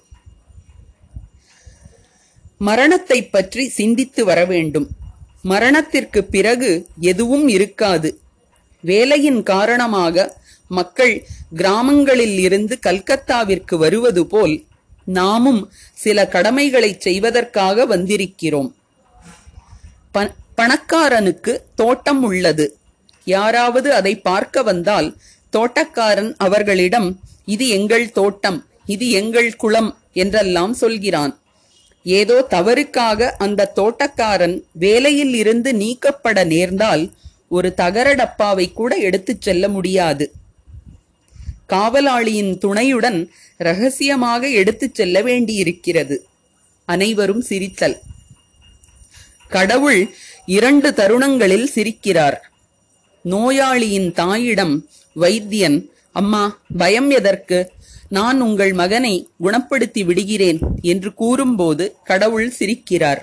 மரணத்தைப் 2.58 3.32
பற்றி 3.32 3.68
சிந்தித்து 3.68 4.24
வர 4.24 4.44
வேண்டும். 4.44 4.88
மரணத்திற்கு 5.42 6.24
பிறகு 6.24 6.86
எதுவும் 7.00 7.48
இருக்காது. 7.48 8.20
வேலையின் 8.80 9.42
காரணமாக 9.42 10.36
மக்கள் 10.68 11.26
கிராமங்களில் 11.54 12.38
இருந்து 12.38 12.78
கல்கத்தாவிற்கு 12.86 13.76
வருவது 13.76 14.26
போல் 14.26 14.64
நாமும் 15.04 15.72
சில 15.94 16.26
கடமைகளைச் 16.26 17.00
செய்வதற்காக 17.00 17.86
வந்திருக்கிறோம். 17.86 18.72
பணக்காரனுக்கு 20.14 21.58
தோட்டம் 21.74 22.22
உள்ளது 22.22 22.76
யாராவது 23.24 23.94
அதை 23.94 24.18
பார்க்க 24.20 24.62
வந்தால் 24.62 25.16
தோட்டக்காரன் 25.52 26.34
அவர்களிடம் 26.36 27.20
இது 27.44 27.68
எங்கள் 27.68 28.12
தோட்டம் 28.12 28.66
இது 28.86 29.10
எங்கள் 29.10 29.56
குளம் 29.56 29.98
என்றெல்லாம் 30.12 30.72
சொல்கிறான். 30.72 31.38
ஏதோ 32.02 32.46
தவறுக்காக 32.50 33.30
அந்த 33.36 33.72
தோட்டக்காரன் 33.76 34.62
வேலையில் 34.72 35.34
இருந்து 35.34 35.74
நீக்கப்பட 35.74 36.44
நேர்ந்தால் 36.44 37.12
ஒரு 37.48 37.74
தகர 37.74 38.14
டப்பாவை 38.14 38.72
கூட 38.72 38.96
எடுத்துச் 38.96 39.42
செல்ல 39.42 39.68
முடியாது. 39.68 40.32
காவலாளியின் 41.68 42.58
துணையுடன் 42.58 43.30
ரகசியமாக 43.56 44.48
எடுத்துச் 44.48 44.94
செல்ல 44.94 45.22
வேண்டியிருக்கிறது. 45.22 46.26
அனைவரும் 46.84 47.40
சிரித்தல். 47.40 47.98
கடவுள் 49.50 50.14
இரண்டு 50.46 50.94
தருணங்களில் 50.94 51.70
சிரிக்கிறார். 51.74 52.36
நோயாளியின் 53.22 54.12
தாயிடம் 54.12 54.88
வைத்தியன் 55.16 55.90
அம்மா 56.12 56.58
பயம் 56.78 57.10
எதற்கு? 57.10 57.72
நான் 58.08 58.40
உங்கள் 58.40 58.72
மகனை 58.72 59.28
குணப்படுத்தி 59.44 60.04
விடுகிறேன் 60.04 60.58
என்று 60.82 61.14
கூறும்போது 61.14 61.96
கடவுள் 62.04 62.52
சிரிக்கிறார். 62.58 63.20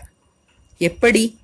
எப்படி? 0.78 1.38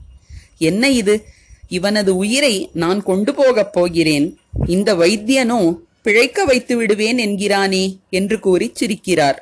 என்ன 0.58 0.90
இது? 0.90 1.25
இவனது 1.68 2.16
உயிரை 2.16 2.70
நான் 2.74 3.04
கொண்டு 3.04 3.34
போகப் 3.34 3.74
போகிறேன். 3.74 4.38
இந்த 4.66 4.96
வைத்தியனோ 4.96 5.80
பிழைக்க 6.02 6.46
வைத்து 6.46 6.78
விடுவேன் 6.78 7.18
என்கிறானே 7.18 7.98
என்று 8.10 8.40
கூறி 8.40 8.74
சிரிக்கிறார். 8.80 9.38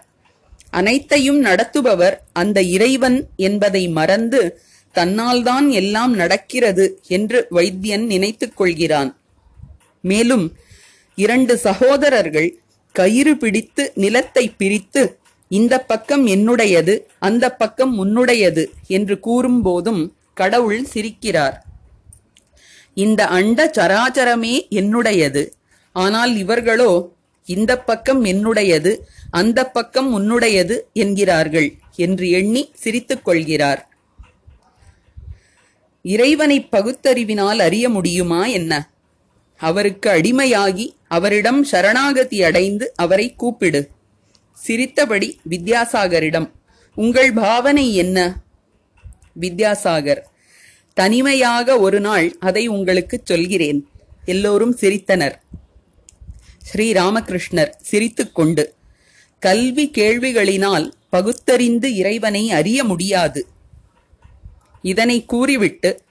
அனைத்தையும் 0.69 1.45
நடத்துபவர் 1.45 2.17
அந்த 2.33 2.62
இறைவன் 2.62 3.27
என்பதை 3.36 3.88
மறந்து 3.88 4.62
தன்னால்தான் 4.93 5.69
எல்லாம் 5.69 6.13
நடக்கிறது 6.13 6.86
என்று 7.07 7.48
வைத்தியன் 7.51 8.05
நினைத்துக் 8.05 8.57
கொள்கிறான். 8.57 9.15
மேலும் 10.01 10.45
இரண்டு 11.15 11.57
சகோதரர்கள் 11.57 12.50
கயிறு 12.91 13.38
பிடித்து 13.38 13.91
நிலத்தை 13.95 14.53
பிரித்து 14.57 15.19
இந்த 15.48 15.79
பக்கம் 15.79 16.27
என்னுடையது 16.27 16.93
அந்த 17.19 17.45
பக்கம் 17.51 17.93
உன்னுடையது 18.03 18.63
என்று 18.88 19.15
கூறும்போதும் 19.27 20.01
கடவுள் 20.33 20.83
சிரிக்கிறார். 20.93 21.55
இந்த 22.93 23.21
அண்ட 23.27 23.71
சராச்சரமே 23.77 24.55
என்னுடையது 24.69 25.43
ஆனால் 25.91 26.38
இவர்களோ 26.38 26.91
இந்த 27.45 27.71
பக்கம் 27.79 28.25
என்னுடையது 28.25 28.91
அந்த 29.29 29.60
பக்கம் 29.65 30.10
உன்னுடையது 30.17 30.75
என்கிறார்கள் 30.93 31.69
என்று 31.95 32.29
எண்ணி 32.29 32.62
சிரித்துக் 32.74 33.25
கொள்கிறார். 33.25 33.81
இறைவனை 36.01 36.67
பகுத்தறிவினால் 36.72 37.60
அறிய 37.60 37.89
முடியுமா 37.89 38.46
என்ன? 38.46 38.89
அவருக்கு 39.58 40.10
அடிமையாகி 40.10 40.89
அவரிடம் 41.08 41.63
சரணாகதி 41.63 42.43
அடைந்து 42.43 42.93
அவரை 42.96 43.36
கூப்பிடு. 43.36 43.89
சிரித்தபடி 44.53 45.39
வித்யாசாகரிடம் 45.50 46.51
உங்கள் 46.96 47.34
பாவனை 47.34 47.96
என்ன? 47.96 48.41
வித்யாசாகர் 49.39 50.22
தனிமையாக 50.93 51.79
ஒரு 51.79 52.00
நாள் 52.00 52.36
அதை 52.39 52.67
உங்களுக்கு 52.67 53.22
சொல்கிறேன். 53.24 53.88
எல்லோரும் 54.25 54.77
சிரித்தனர். 54.77 55.36
ஸ்ரீ 56.58 56.91
ராமகிருஷ்ணர் 56.91 57.72
சிரித்துக்கொண்டு 57.81 58.74
கல்வி 59.39 59.91
கேள்விகளினால் 59.98 60.91
பகுத்தறிந்து 61.10 61.96
இறைவனை 61.96 62.51
அறிய 62.51 62.84
முடியாது. 62.84 63.48
இதனை 64.81 65.25
கூறிவிட்டு 65.25 66.01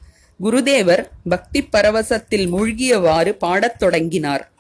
குருதேவர் 0.43 1.09
பக்தி 1.29 1.63
பரவசத்தில் 1.63 2.53
மூழ்கியவாறு 2.53 3.31
பாடத் 3.31 3.79
தொடங்கினார். 3.79 4.53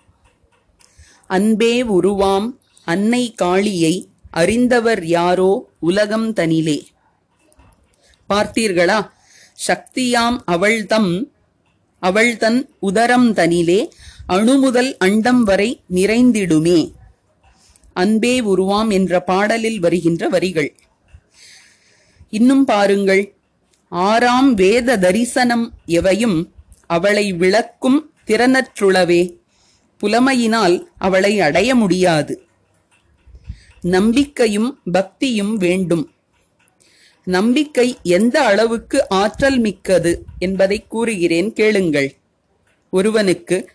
அன்பே 1.26 1.82
உருவாம் 1.82 2.58
அன்னை 2.84 3.32
காளியை 3.32 4.08
அறிந்தவர் 4.30 5.06
யாரோ 5.06 5.70
உலகம் 5.78 6.32
தனிலே. 6.32 6.82
பார்த்தீர்களா? 8.28 9.10
சக்தியாம் 9.66 10.38
அவள்தம் 10.44 11.32
அவள்தன் 11.98 12.74
உதரம் 12.78 13.32
தனிலே 13.32 13.88
அணுமுதல் 14.26 14.96
அண்டம் 14.96 15.42
வரை 15.42 15.80
நிறைந்திடுமே. 15.94 16.92
அன்பே 17.92 18.40
உருவாம் 18.40 18.90
என்ற 18.90 19.20
பாடலில் 19.20 19.80
வருகின்ற 19.80 20.28
வரிகள். 20.28 20.76
இன்னும் 22.30 22.64
பாருங்கள். 22.64 23.34
ஆறாம் 23.90 24.54
வேத 24.54 24.98
தரிசனம் 24.98 25.72
எவையும் 25.86 26.52
அவளை 26.86 27.32
விளக்கும் 27.32 28.12
திறனற்றுளவே. 28.26 29.36
புலமையினால் 30.02 30.86
அவளை 30.98 31.40
அடைய 31.40 31.74
முடியாது. 31.74 32.42
நம்பிக்கையும் 33.80 34.80
பக்தியும் 34.92 35.56
வேண்டும். 35.56 36.10
நம்பிக்கை 37.24 37.98
எந்த 38.02 38.44
அளவுக்கு 38.44 39.08
ஆற்றல் 39.08 39.58
மிக்கது 39.58 40.24
என்பதை 40.38 40.86
கூறுகிறேன் 40.88 41.52
கேளுங்கள். 41.52 42.14
ஒருவனுக்கு 42.90 43.70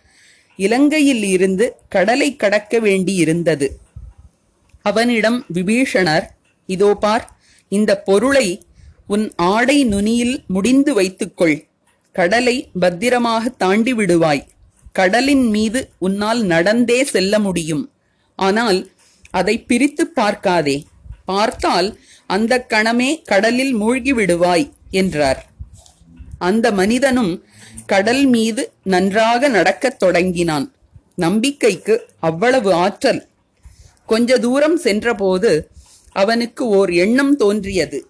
இலங்கையில் 0.56 1.22
இருந்து 1.22 1.76
கடலை 1.88 2.36
கடக்க 2.36 2.80
வேண்டியிருந்தது. 2.80 3.68
அவனிடம் 4.82 5.46
விபீஷணர் 5.54 6.26
இதோ 6.66 6.94
பார் 6.94 7.36
இந்த 7.68 8.00
பொருளை 8.00 8.65
உன் 9.06 9.32
ஆடை 9.36 9.84
நுனியில் 9.84 10.44
முடிந்து 10.46 10.94
வைத்துக்கொள். 10.94 11.66
கடலை 12.12 12.70
பத்திரமாக 12.80 13.48
தாண்டி 13.48 13.94
விடுவாய். 13.94 14.46
கடலின் 14.92 15.48
மீது 15.48 15.90
உன்னால் 15.98 16.42
நடந்தே 16.42 17.04
செல்ல 17.04 17.38
முடியும். 17.38 17.90
ஆனால் 18.36 18.90
அதை 19.30 19.62
பிரித்து 19.62 20.06
பார்க்காதே. 20.06 20.84
பார்த்தால் 21.24 21.98
அந்த 22.26 22.66
கணமே 22.68 23.22
கடலில் 23.22 23.72
மூழ்கி 23.72 24.14
விடுவாய் 24.14 24.70
என்றார். 24.90 25.46
அந்த 26.38 26.72
மனிதனும் 26.72 27.44
கடல் 27.86 28.26
மீது 28.26 28.72
நன்றாக 28.82 29.48
நடக்கத் 29.48 29.98
தொடங்கினான். 29.98 30.74
நம்பிக்கைக்கு 31.14 32.08
அவ்வளவு 32.20 32.72
ஆற்றல். 32.72 33.26
கொஞ்ச 34.06 34.38
தூரம் 34.38 34.76
சென்றபோது 34.76 35.70
அவனுக்கு 36.12 36.66
ஓர் 36.66 36.90
எண்ணம் 36.92 37.36
தோன்றியது. 37.36 38.06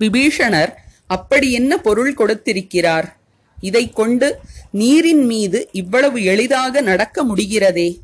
விபீஷணர் 0.00 0.72
அப்படி 1.06 1.52
என்ன 1.52 1.78
பொருள் 1.78 2.14
கொடுத்திருக்கிறார்? 2.14 3.16
இதைக் 3.60 3.96
கொண்டு 3.96 4.38
நீரின் 4.70 5.26
மீது 5.26 5.68
இவ்வளவு 5.72 6.24
எளிதாக 6.24 6.80
நடக்க 6.80 7.24
முடிகிறதே? 7.24 7.98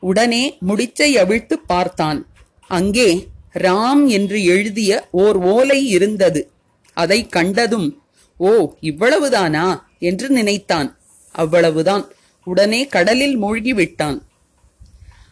உடனே 0.00 0.58
முடிச்சை 0.68 1.12
அவிழ்த்து 1.12 1.58
பார்த்தான். 1.58 2.26
அங்கே 2.68 3.28
ராம் 3.54 4.06
என்று 4.06 4.44
எழுதிய 4.44 5.08
ஓர் 5.10 5.36
ஓலை 5.36 5.88
இருந்தது. 5.88 6.50
அதை 6.92 7.26
கண்டதும் 7.26 8.02
ஓ 8.36 8.74
இவ்வளவுதானா? 8.82 9.82
என்று 9.98 10.28
நினைத்தான். 10.28 10.98
அவ்வளவுதான். 11.32 12.08
உடனே 12.44 12.86
கடலில் 12.86 13.42
மூழ்கிவிட்டான். 13.42 14.22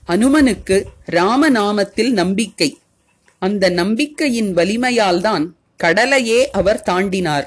அனுமனுக்கு 0.08 0.84
ராமநாமத்தில் 1.04 2.12
நம்பிக்கை. 2.12 2.79
அந்த 3.40 3.68
நம்பிக்கையின் 3.70 4.54
வலிமையால்தான் 4.54 5.44
கடலையே 5.76 6.50
அவர் 6.50 6.82
தாண்டினார். 6.82 7.46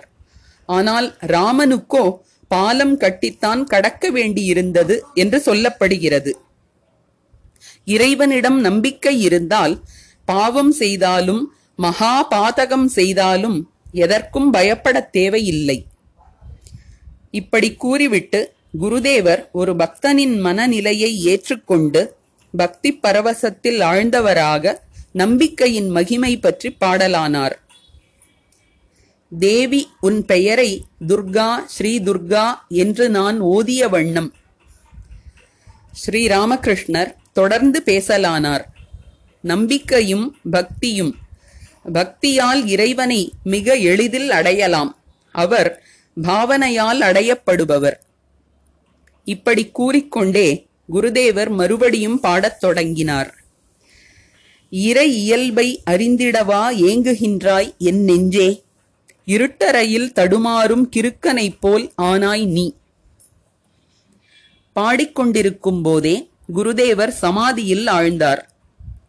ஆனால் 0.69 1.07
ராமனுக்கோ 1.27 2.03
பாலம் 2.47 2.99
கட்டித்தான் 2.99 3.63
கடக்க 3.63 4.11
வேண்டியிருந்தது 4.11 4.95
என்று 5.13 5.39
சொல்லப்படுகிறது. 5.45 6.31
இறைவனிடம் 7.85 8.59
நம்பிக்கை 8.59 9.21
இருந்தால் 9.21 9.75
பாவம் 10.25 10.71
செய்தாலும் 10.71 11.41
மகா 11.75 12.13
பாதகம் 12.31 12.85
செய்தாலும் 12.85 13.57
எதற்கும் 13.91 14.53
பயப்படத் 14.53 15.11
தேவையில்லை. 15.11 15.85
இப்படி 17.31 17.73
கூறிவிட்டு 17.73 18.41
குருதேவர் 18.81 19.41
ஒரு 19.51 19.73
பக்தனின் 19.73 20.39
மனநிலையை 20.39 21.11
ஏற்றுக்கொண்டு 21.23 22.01
பக்தி 22.53 22.99
பரவசத்தில் 23.03 23.79
ஆழ்ந்தவராக 23.81 24.75
நம்பிக்கையின் 25.13 25.89
மகிமை 25.89 26.37
பற்றி 26.37 26.77
பாடலானார். 26.81 27.51
தேவி 29.39 29.89
உன் 29.99 30.25
பெயரை 30.25 30.85
துர்கா 31.07 31.65
ஸ்ரீ 31.65 31.99
துர்கா 31.99 32.53
என்று 32.69 33.09
நான் 33.09 33.43
ஓதிய 33.43 33.89
வண்ணம். 33.89 34.33
ஸ்ரீ 35.91 36.27
ராமகிருஷ்ணர் 36.27 37.15
தொடர்ந்து 37.33 37.81
பேசலானார். 37.85 38.63
நம்பிக்கையும் 39.41 40.37
பக்தியும் 40.51 41.15
பக்தியால் 41.93 42.65
இறைவனை 42.65 43.33
மிக 43.43 43.75
எளிதில் 43.75 44.29
அடையலாம். 44.29 44.97
அவர் 45.31 45.83
பாவனையால் 46.21 47.01
அடையப்படுபவர். 47.01 47.95
இப்படி 49.23 49.67
கூறிக்கொண்டே 49.67 50.67
குருதேவர் 50.93 51.49
மறுபடியும் 51.49 52.19
பாடத் 52.19 52.59
தொடங்கினார். 52.59 53.42
இறை 54.75 55.15
இயல்பை 55.15 55.81
அறிந்திடவா 55.89 56.61
ஏங்குகின்றாய் 56.81 57.77
என் 57.77 58.03
நெஞ்சே? 58.03 58.63
இருட்டறையில் 59.25 60.11
தடுமாறும் 60.11 60.89
கிறுக்கனைப் 60.95 61.57
போல் 61.59 61.91
ஆனாய் 62.01 62.45
நீ. 62.45 62.75
பாடிக்கொண்டிருக்கும் 64.75 65.81
போதே 65.81 66.29
குருதேவர் 66.55 67.07
சமாதியில் 67.07 67.85
ஆழ்ந்தார். 67.85 68.41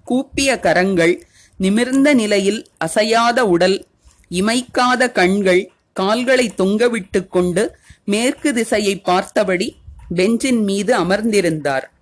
கூப்பிய 0.04 0.60
கரங்கள் 0.60 1.26
நிமிர்ந்த 1.56 2.14
நிலையில் 2.14 2.66
அசையாத 2.76 3.46
உடல் 3.46 3.86
இமைக்காத 4.30 5.12
கண்கள் 5.12 5.72
கால்களை 5.92 6.52
தொங்கவிட்டு 6.58 7.28
கொண்டு 7.28 7.76
மேற்கு 8.04 8.52
திசையை 8.52 8.98
பார்த்தபடி 8.98 9.76
பெஞ்சின் 10.14 10.62
மீது 10.64 10.98
அமர்ந்திருந்தார். 10.98 11.92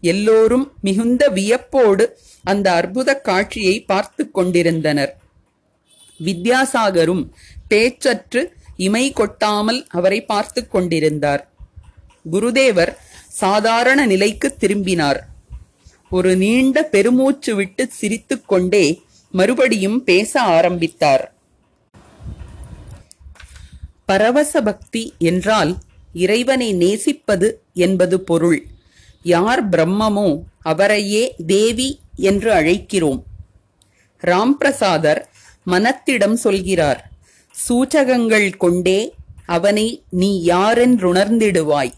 எல்லோரும் 0.00 0.72
மிகுந்த 0.80 1.28
வியப்போடு 1.28 2.18
அந்த 2.44 2.66
அற்புத 2.72 3.10
காட்சியை 3.20 3.76
பார்த்து 3.80 4.30
கொண்டிருந்தனர். 4.30 5.12
வித்யாசாகரும் 6.20 7.24
பேச்சற்று 7.70 8.42
இமை 8.76 9.12
கொட்டாமல் 9.12 9.80
அவரை 9.88 10.20
பார்த்து 10.24 10.68
கொண்டிருந்தார். 10.68 11.42
குருதேவர் 12.32 12.92
சாதாரண 13.28 14.06
நிலைக்கு 14.06 14.48
திரும்பினார். 14.56 15.20
ஒரு 16.10 16.36
நீண்ட 16.36 16.82
பெருமூச்சு 16.82 17.54
விட்டு 17.54 17.88
சிரித்துக்கொண்டே 18.00 18.84
மறுபடியும் 19.34 20.04
பேச 20.04 20.40
ஆரம்பித்தார். 20.40 21.24
பரவச 24.06 24.60
பக்தி 24.62 25.02
என்றால் 25.18 25.72
இறைவனை 26.12 26.68
நேசிப்பது 26.72 27.48
என்பது 27.74 28.16
பொருள். 28.20 28.60
யார் 29.22 29.68
பிரம்மமோ 29.68 30.28
அவரையே 30.62 31.34
தேவி 31.46 32.00
என்று 32.16 32.52
அழைக்கிறோம். 32.52 33.22
ராம்பிரசாதர் 34.22 35.20
மனத்திடம் 35.66 36.34
சொல்கிறார் 36.34 37.10
சூச்சகங்கள் 37.54 38.56
கொண்டே 38.56 39.14
அவனை 39.46 40.04
நீ 40.10 40.30
யாரென்றுணர்ந்திடுவாய்? 40.46 41.92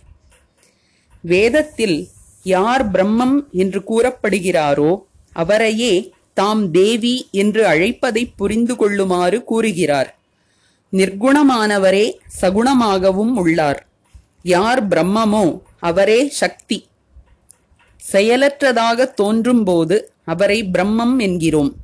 வேதத்தில் 1.20 2.08
யார் 2.42 2.90
பிரம்மம் 2.90 3.36
என்று 3.52 3.80
கூறப்படுகிறாரோ 3.88 5.02
அவரையே 5.32 6.12
தாம் 6.34 6.70
தேவி 6.70 7.28
என்று 7.30 7.66
அழைப்பதை 7.66 8.32
புரிந்து 8.36 8.76
கொள்ளுமாறு 8.76 9.44
கூறுகிறார். 9.44 10.18
நிர்குணமானவரே 10.92 12.06
சகுணமாகவும் 12.40 13.34
உள்ளார். 13.34 13.86
யார் 14.42 14.88
பிரம்மமோ 14.88 15.60
அவரே 15.80 16.28
சக்தி. 16.28 16.78
செயலற்றதாக 18.12 19.14
தோன்றும்போது 19.14 20.12
அவரை 20.24 20.64
பிரம்மம் 20.64 21.18
என்கிறோம். 21.18 21.76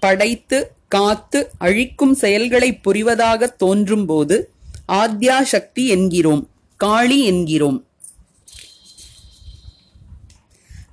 படைத்து 0.00 0.72
காத்து 0.88 1.50
அழிக்கும் 1.58 2.14
செயல்களை 2.14 2.76
புரிவதாக 2.76 3.46
தோன்றும்போது 3.46 4.50
ஆத்யா 4.86 5.42
சக்தி 5.42 5.86
என்கிறோம் 5.86 6.50
காளி 6.76 7.24
என்கிறோம். 7.24 7.86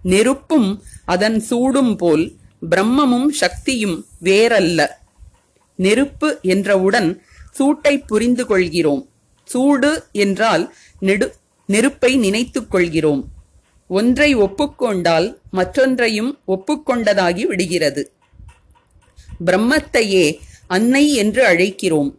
நெருப்பும் 0.01 0.83
அதன் 1.05 1.39
சூடும் 1.39 1.95
போல் 1.95 2.31
பிரம்மமும் 2.71 3.29
சக்தியும் 3.29 4.05
வேறல்ல. 4.23 4.87
நெருப்பு 5.75 6.39
என்றவுடன் 6.41 7.21
சூட்டை 7.51 7.97
புரிந்து 7.97 8.45
கொள்கிறோம் 8.45 9.09
சூடு 9.45 10.03
என்றால் 10.11 10.75
நெடு 10.99 11.35
நெருப்பை 11.65 12.17
நினைத்துக் 12.17 12.71
கொள்கிறோம் 12.71 13.32
ஒன்றை 13.87 14.35
ஒப்புக்கொண்டால் 14.35 15.35
மற்றொன்றையும் 15.51 16.39
ஒப்புக்கொண்டதாகி 16.47 17.41
விடுகிறது. 17.45 18.11
பிரம்மத்தையே 19.45 20.37
அன்னை 20.67 21.13
என்று 21.13 21.47
அழைக்கிறோம். 21.47 22.15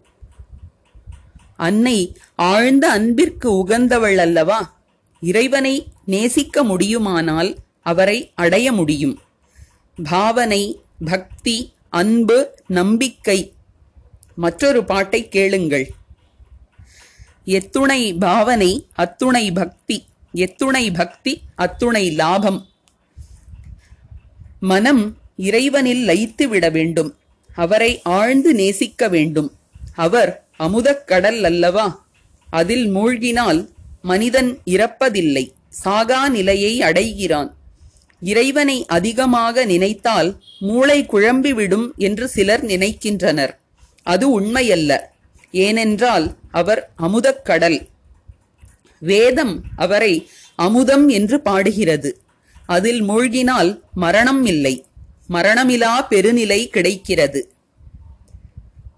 அன்னை 1.56 2.16
ஆழ்ந்த 2.34 2.90
அன்பிற்கு 2.90 3.66
உகந்தவள் 3.66 4.16
அல்லவா? 4.16 4.78
இறைவனை 5.20 5.86
நேசிக்க 6.04 6.62
முடியுமானால் 6.62 7.56
அவரை 7.82 8.32
அடைய 8.34 8.72
முடியும். 8.72 9.20
பாவனை 10.10 10.80
பக்தி 11.04 11.72
அன்பு 11.88 12.54
நம்பிக்கை. 12.66 13.52
மற்றொரு 14.34 14.84
பாட்டை 14.84 15.28
கேளுங்கள். 15.28 15.92
எத்துணை 17.44 18.14
பாவனை 18.14 18.86
அத்துணை 18.94 19.52
பக்தி. 19.52 20.04
எத்துணை 20.36 20.90
பக்தி 20.90 21.40
அத்துணை 21.54 22.10
லாபம். 22.10 22.66
மனம் 24.60 25.16
இறைவனில் 25.36 26.08
லயித்து 26.08 26.44
விட 26.44 26.68
வேண்டும். 26.68 27.16
அவரை 27.54 28.00
ஆழ்ந்து 28.02 28.54
நேசிக்க 28.54 29.08
வேண்டும். 29.08 29.52
அவர் 29.94 30.44
அமுதக் 30.58 31.06
கடல் 31.06 31.44
அல்லவா? 31.44 32.06
அதில் 32.50 32.94
மூழ்கினால் 32.94 33.68
மனிதன் 34.02 34.58
இறப்பதில்லை. 34.66 35.52
சாகா 35.68 36.28
நிலையை 36.28 36.82
அடைகிறான். 36.82 37.56
இறைவனை 38.20 38.86
அதிகமாக 38.86 39.64
நினைத்தால் 39.64 40.42
மூளை 40.60 41.06
குழம்பிவிடும் 41.06 41.88
என்று 41.96 42.28
சிலர் 42.28 42.64
நினைக்கின்றனர். 42.64 43.56
அது 44.02 44.40
உண்மையல்ல. 44.40 45.00
ஏனென்றால் 45.52 46.36
அவர் 46.50 46.90
அமுதக்கடல் 46.98 47.92
வேதம் 49.00 49.62
அவரை 49.76 50.28
அமுதம் 50.56 51.08
என்று 51.08 51.40
பாடுகிறது. 51.40 52.20
அதில் 52.66 53.02
மூழ்கினால் 53.02 53.80
மரணம் 53.94 54.44
இல்லை. 54.44 54.84
மரணமிலா 55.28 56.06
பெருநிலை 56.10 56.66
கிடைக்கிறது. 56.66 57.52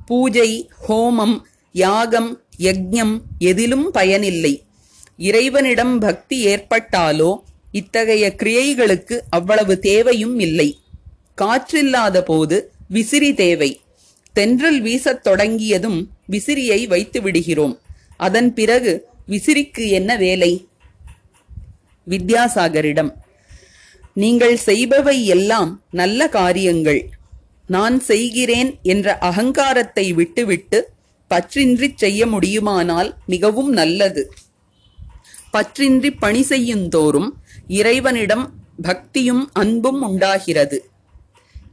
பூஜை 0.07 0.71
ஹோமம் 0.89 1.41
யாகம் 1.73 2.41
யஜ்ஞம் 2.59 3.21
எதிலும் 3.39 3.91
பயனில்லை. 3.91 4.65
இறைவனிடம் 5.17 5.99
பக்தி 5.99 6.47
ஏற்பட்டாலோ 6.47 7.41
இத்தகைய 7.73 8.35
கிரியைகளுக்கு 8.37 9.21
அவ்வளவு 9.31 9.79
தேவையும் 9.79 10.39
இல்லை. 10.39 10.79
காற்றில்லாத 11.43 12.21
போது 12.21 12.73
விசிறி 12.89 13.35
தேவை. 13.35 13.81
தென்றல் 14.33 14.83
வீசத் 14.83 15.23
தொடங்கியதும் 15.23 16.09
விசிறியை 16.31 16.87
வைத்து 16.87 17.23
விடுகிறோம். 17.23 17.81
அதன் 18.17 18.55
பிறகு 18.55 19.07
விசிறிக்கு 19.29 19.85
என்ன 19.89 20.17
வேலை? 20.17 20.69
வித்யாசாகரிடம் 22.07 23.13
நீங்கள் 24.13 24.59
செய்பவை 24.67 25.25
எல்லாம் 25.25 25.83
நல்ல 25.91 26.29
காரியங்கள். 26.29 27.01
நான் 27.67 28.01
செய்கிறேன் 28.01 28.79
என்ற 28.83 29.19
அகங்காரத்தை 29.19 30.13
விட்டுவிட்டு 30.13 30.79
பற்றின்றிச் 31.31 31.97
செய்ய 31.97 32.27
முடியுமானால் 32.27 33.17
மிகவும் 33.27 33.73
நல்லது. 33.73 34.33
பற்றின்றி 35.53 36.11
பணி 36.19 36.43
செய்யுந்தோறும் 36.43 37.29
இறைவனிடம் 37.67 38.53
பக்தியும் 38.83 39.51
அன்பும் 39.53 40.03
உண்டாகிறது. 40.03 40.79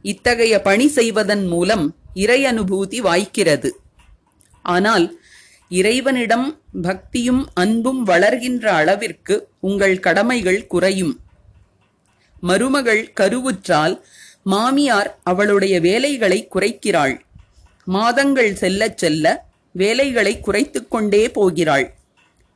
இத்தகைய 0.02 0.60
பணி 0.60 0.88
செய்வதன் 0.88 1.46
மூலம் 1.46 1.84
இறை 2.14 2.44
அனுபூதி 2.44 2.98
வாய்க்கிறது. 3.00 3.70
ஆனால் 4.62 5.06
இறைவனிடம் 5.78 6.48
பக்தியும் 6.82 7.42
அன்பும் 7.54 8.06
வளர்கின்ற 8.06 8.64
அளவிற்கு 8.80 9.48
உங்கள் 9.60 10.00
கடமைகள் 10.06 10.66
குறையும். 10.66 11.14
மருமகள் 12.40 13.02
கருவுற்றால் 13.20 13.94
மாமியார் 14.42 15.10
அவளுடைய 15.22 15.74
வேலைகளை 15.80 16.48
குறைக்கிறாள். 16.54 17.14
மாதங்கள் 17.84 18.52
செல்லச் 18.54 18.98
செல்ல 18.98 19.46
வேலைகளை 19.72 20.34
குறைத்துக்கொண்டே 20.40 21.22
போகிறாள். 21.28 21.86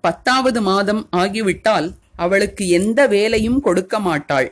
பத்தாவது 0.00 0.60
மாதம் 0.60 1.02
ஆகிவிட்டால் 1.10 1.88
அவளுக்கு 2.16 2.64
எந்த 2.68 3.00
வேலையும் 3.06 3.60
கொடுக்க 3.60 3.94
மாட்டாள். 4.00 4.48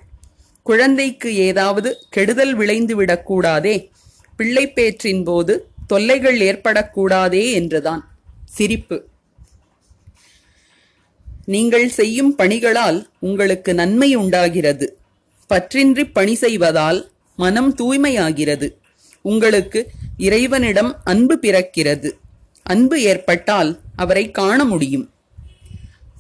குழந்தைக்கு 0.67 1.31
ஏதாவது 1.49 1.91
கெடுதல் 2.11 2.55
விளைந்துவிடக்கூடாதே 2.59 3.77
பிள்ளைப்பேற்றின் 4.39 5.25
போது 5.25 5.55
தொல்லைகள் 5.87 6.39
ஏற்படக்கூடாதே 6.51 7.45
என்றுதான். 7.53 8.03
சிரிப்பு. 8.47 9.05
நீங்கள் 11.45 11.89
செய்யும் 11.89 12.35
பணிகளால் 12.37 13.09
உங்களுக்கு 13.19 13.75
நன்மை 13.75 14.15
உண்டாகிறது. 14.15 14.97
பற்றின்றி 15.49 16.11
பணி 16.13 16.35
செய்வதால் 16.35 17.11
மனம் 17.37 17.75
தூய்மையாகிறது. 17.77 18.75
உங்களுக்கு 19.23 19.91
இறைவனிடம் 20.19 20.97
அன்பு 21.05 21.39
பிறக்கிறது. 21.43 22.11
அன்பு 22.63 23.01
ஏற்பட்டால் 23.01 23.79
அவரை 23.97 24.31
காண 24.31 24.65
முடியும். 24.65 25.11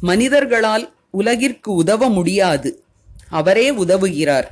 மனிதர்களால் 0.00 0.92
உலகிற்கு 1.10 1.72
உதவ 1.72 2.08
முடியாது. 2.08 2.82
அவரே 3.28 3.70
உதவுகிறார். 3.70 4.46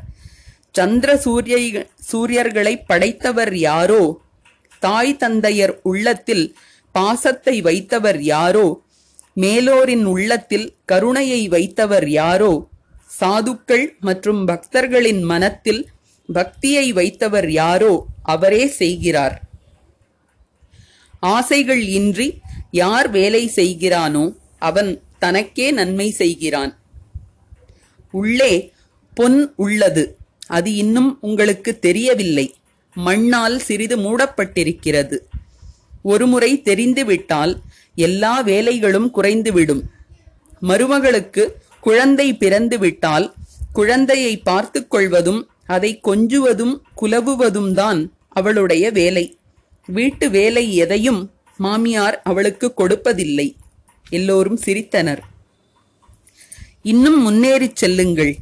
சந்திர 0.72 1.16
சூரிய 1.16 1.86
சூரியர்களை 2.12 2.80
படைத்தவர் 2.86 3.56
யாரோ? 3.56 4.20
தாய் 4.78 5.16
தந்தையர் 5.16 5.80
உள்ளத்தில் 5.82 6.56
பாசத்தை 6.94 7.62
வைத்தவர் 7.62 8.20
யாரோ? 8.20 8.66
மேலோரின் 9.36 10.04
உள்ளத்தில் 10.04 10.66
கருணையை 10.84 11.48
வைத்தவர் 11.48 12.06
யாரோ? 12.06 12.52
சாதுக்கள் 13.20 13.86
மற்றும் 14.00 14.46
பக்தர்களின் 14.48 15.22
மனத்தில் 15.22 15.82
பக்தியை 16.32 16.92
வைத்தவர் 16.92 17.48
யாரோ? 17.48 18.06
அவரே 18.22 18.66
செய்கிறார். 18.66 19.42
ஆசைகள் 21.20 21.82
இன்றி 21.98 22.28
யார் 22.70 23.10
வேலை 23.10 23.52
செய்கிறானோ 23.56 24.36
அவன் 24.58 25.02
தனக்கே 25.18 25.70
நன்மை 25.70 26.10
செய்கிறான். 26.10 26.78
உள்ளே 28.10 28.72
பொன் 29.14 29.52
உள்ளது. 29.56 30.16
அது 30.46 30.74
இன்னும் 30.74 31.18
உங்களுக்கு 31.20 31.78
தெரியவில்லை. 31.78 32.54
மண்ணால் 32.94 33.58
சிறிது 33.58 33.96
மூடப்பட்டிருக்கிறது. 33.98 35.18
ஒருமுறை 36.04 36.62
தெரிந்துவிட்டால் 36.62 37.60
எல்லா 37.94 38.32
வேலைகளும் 38.44 39.10
குறைந்துவிடும். 39.14 39.82
மருமகளுக்கு 40.62 41.44
குழந்தை 41.80 42.34
பிறந்துவிட்டால் 42.34 43.32
குழந்தையை 43.72 44.36
பார்த்து 44.36 44.88
கொள்வதும் 44.88 45.48
அதை 45.66 46.00
கொஞ்சுவதும் 46.04 46.80
குலவுவதும் 47.02 47.72
தான் 47.72 48.12
அவளுடைய 48.28 48.90
வேலை. 48.90 49.38
வீட்டு 49.86 50.30
வேலை 50.30 50.74
எதையும் 50.74 51.30
மாமியார் 51.56 52.20
அவளுக்கு 52.22 52.72
கொடுப்பதில்லை. 52.76 53.54
எல்லோரும் 54.10 54.58
சிரித்தனர். 54.64 55.22
இன்னும் 56.82 57.22
முன்னேறிச் 57.22 57.76
செல்லுங்கள். 57.76 58.36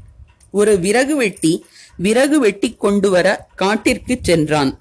ஒரு 0.50 0.78
விறகு 0.78 1.16
வெட்டி 1.16 1.64
விறகு 1.96 2.40
வெட்டி 2.40 2.74
கொண்டு 2.78 3.10
வர 3.10 3.48
காட்டிற்குச் 3.58 4.24
சென்றான். 4.24 4.80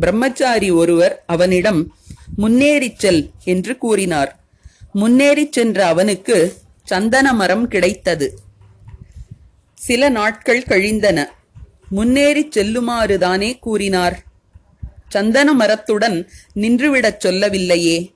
பிரம்மச்சாரி 0.00 0.70
ஒருவர் 0.70 1.22
அவனிடம் 1.26 1.94
முன்னேறிச் 2.36 2.98
செல் 2.98 3.30
என்று 3.44 3.78
கூறினார். 3.78 4.38
முன்னேறிச் 4.94 5.52
சென்ற 5.52 5.86
அவனுக்கு 5.86 6.54
சந்தன 6.84 7.32
மரம் 7.32 7.68
கிடைத்தது. 7.68 8.38
சில 9.74 10.08
நாட்கள் 10.08 10.62
கழிந்தன. 10.62 11.34
முன்னேறிச் 11.90 12.58
செல்லுமாறுதானே 12.58 13.58
கூறினார். 13.58 14.24
சந்தன 15.08 15.52
மரத்துடன் 15.52 16.28
நின்றுவிடச் 16.54 17.20
சொல்லவில்லையே 17.20 18.12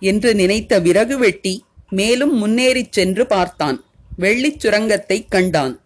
என்று 0.00 0.34
நினைத்த 0.34 0.78
விறகு 0.78 1.18
வெட்டி 1.18 1.64
மேலும் 1.90 2.36
முன்னேறிச் 2.36 2.92
சென்று 2.92 3.26
பார்த்தான். 3.26 3.84
வெள்ளிச் 4.18 4.58
சுரங்கத்தைக் 4.58 5.30
கண்டான். 5.30 5.80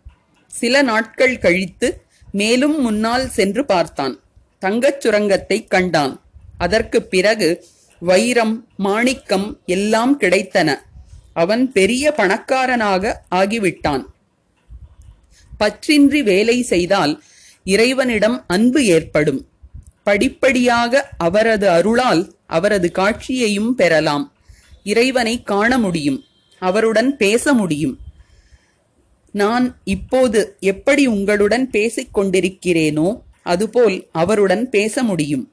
சில 0.46 0.82
நாட்கள் 0.82 1.38
கழித்து 1.38 2.00
மேலும் 2.32 2.82
முன்னால் 2.82 3.28
சென்று 3.28 3.64
பார்த்தான். 3.64 4.20
தங்கச் 4.60 5.00
சுரங்கத்தைக் 5.00 5.70
கண்டான். 5.70 6.22
அதற்குப் 6.58 7.10
பிறகு 7.10 7.64
வைரம் 8.00 8.68
மாணிக்கம் 8.76 9.60
எல்லாம் 9.66 10.20
கிடைத்தன. 10.20 10.74
அவன் 11.32 11.72
பெரிய 11.72 12.12
பணக்காரனாக 12.12 13.22
ஆகிவிட்டான். 13.34 14.04
பற்றின்றி 15.60 16.22
வேலை 16.22 16.62
செய்தால் 16.62 17.22
இறைவனிடம் 17.64 18.44
அன்பு 18.46 18.84
ஏற்படும். 18.84 19.48
படிப்படியாக 20.02 21.08
அவரது 21.18 21.68
அருளால் 21.68 22.34
அவரது 22.46 22.90
காட்சியையும் 22.90 23.74
பெறலாம். 23.74 24.32
இறைவனை 24.84 25.42
காண 25.42 25.78
முடியும். 25.78 26.24
அவருடன் 26.58 27.16
பேச 27.16 27.52
முடியும். 27.52 27.98
நான் 29.30 29.80
இப்போது 29.84 30.56
எப்படி 30.60 31.06
உங்களுடன் 31.06 31.70
பேசிக் 31.70 32.18
கொண்டிருக்கிறேனோ 32.18 33.22
அதுபோல் 33.42 34.08
அவருடன் 34.12 34.70
பேச 34.70 35.02
முடியும். 35.02 35.52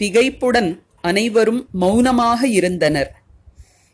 திகைப்புடன் 0.00 0.80
அனைவரும் 1.00 1.68
மௌனமாக 1.72 2.46
இருந்தனர். 2.46 3.22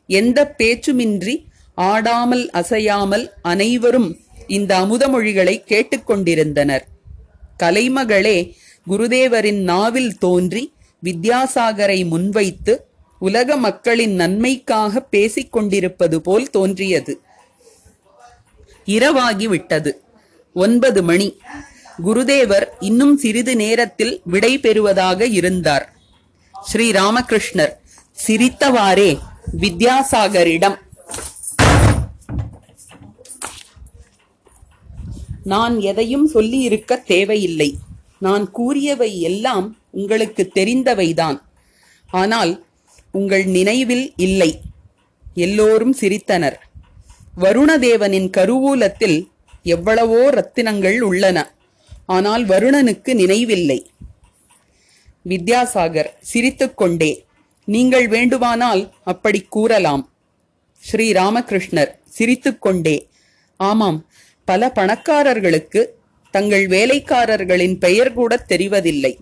எந்த 0.06 0.54
பேச்சுமின்றி 0.58 1.44
ஆடாமல் 1.74 2.50
அசையாமல் 2.50 3.32
அனைவரும் 3.42 4.18
இந்த 4.46 4.78
அமுதமொழிகளை 4.78 5.62
கேட்டுக்கொண்டிருந்தனர். 5.66 6.80
கலைமகளே 7.62 8.52
குருதேவரின் 8.90 9.62
நாவில் 9.62 10.18
தோன்றி 10.18 10.72
வித்யாசாகரை 11.04 12.08
முன்வைத்து 12.08 12.84
உலக 13.18 13.56
மக்களின் 13.56 14.14
நன்மைக்காக 14.14 15.00
பேசிக் 15.00 15.52
கொண்டிருப்பது 15.52 16.20
போல் 16.20 16.50
தோன்றியது. 16.50 17.20
இரவாகிவிட்டது. 18.86 19.92
ஒன்பது 20.54 21.02
மணி. 21.02 21.40
குருதேவர் 22.06 22.66
இன்னும் 22.80 23.16
சிறிது 23.16 23.56
நேரத்தில் 23.56 24.20
விடை 24.24 24.58
பெறுவதாக 24.58 25.26
இருந்தார். 25.26 25.95
ஸ்ரீ 26.68 26.90
ராமகிருஷ்ணர் 26.90 27.72
சிரித்தவாறே 28.26 29.10
வித்யாசாகரிடம். 29.60 30.76
நான் 35.42 35.80
எதையும் 35.80 36.26
சொல்லியிருக்க 36.26 36.96
தேவையில்லை. 36.96 37.78
நான் 38.18 38.50
கூறியவை 38.50 39.20
எல்லாம் 39.20 39.66
உங்களுக்கு 39.90 40.50
தெரிந்தவைதான். 40.54 41.38
ஆனால் 42.10 42.64
உங்கள் 43.10 43.44
நினைவில் 43.44 44.12
இல்லை. 44.16 44.60
எல்லோரும் 45.34 45.94
சிரித்தனர். 46.00 46.58
வருணதேவனின் 47.40 48.30
கருவூலத்தில் 48.36 49.18
எவ்வளவோ 49.62 50.22
ரத்தினங்கள் 50.30 50.98
உள்ளன. 51.00 51.38
ஆனால் 52.06 52.46
வருணனுக்கு 52.46 53.14
நினைவில்லை. 53.14 53.90
வித்யாசாகர் 55.28 56.10
சிரித்துக்கொண்டே 56.20 57.12
நீங்கள் 57.64 58.08
வேண்டுமானால் 58.08 58.82
அப்படி 59.04 59.40
கூறலாம். 59.48 60.02
ஸ்ரீ 60.82 61.12
ராமகிருஷ்ணர் 61.12 61.92
சிரித்துக்கொண்டே 62.16 62.96
ஆமாம் 63.60 63.98
பல 64.44 64.72
பணக்காரர்களுக்கு 64.74 65.80
தங்கள் 66.34 66.66
வேலைக்காரர்களின் 66.66 67.76
பெயர் 67.78 68.12
கூட 68.12 68.44
தெரிவதில்லை. 68.48 69.12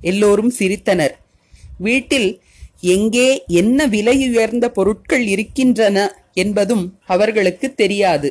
எல்லோரும் 0.00 0.52
சிரித்தனர். 0.58 1.14
வீட்டில் 1.78 2.30
எங்கே 2.80 3.28
என்ன 3.46 3.86
விலையுயர்ந்த 3.86 4.66
பொருட்கள் 4.68 5.26
இருக்கின்றன 5.26 5.96
என்பதும் 6.34 6.84
அவர்களுக்கு 7.06 7.74
தெரியாது. 7.74 8.28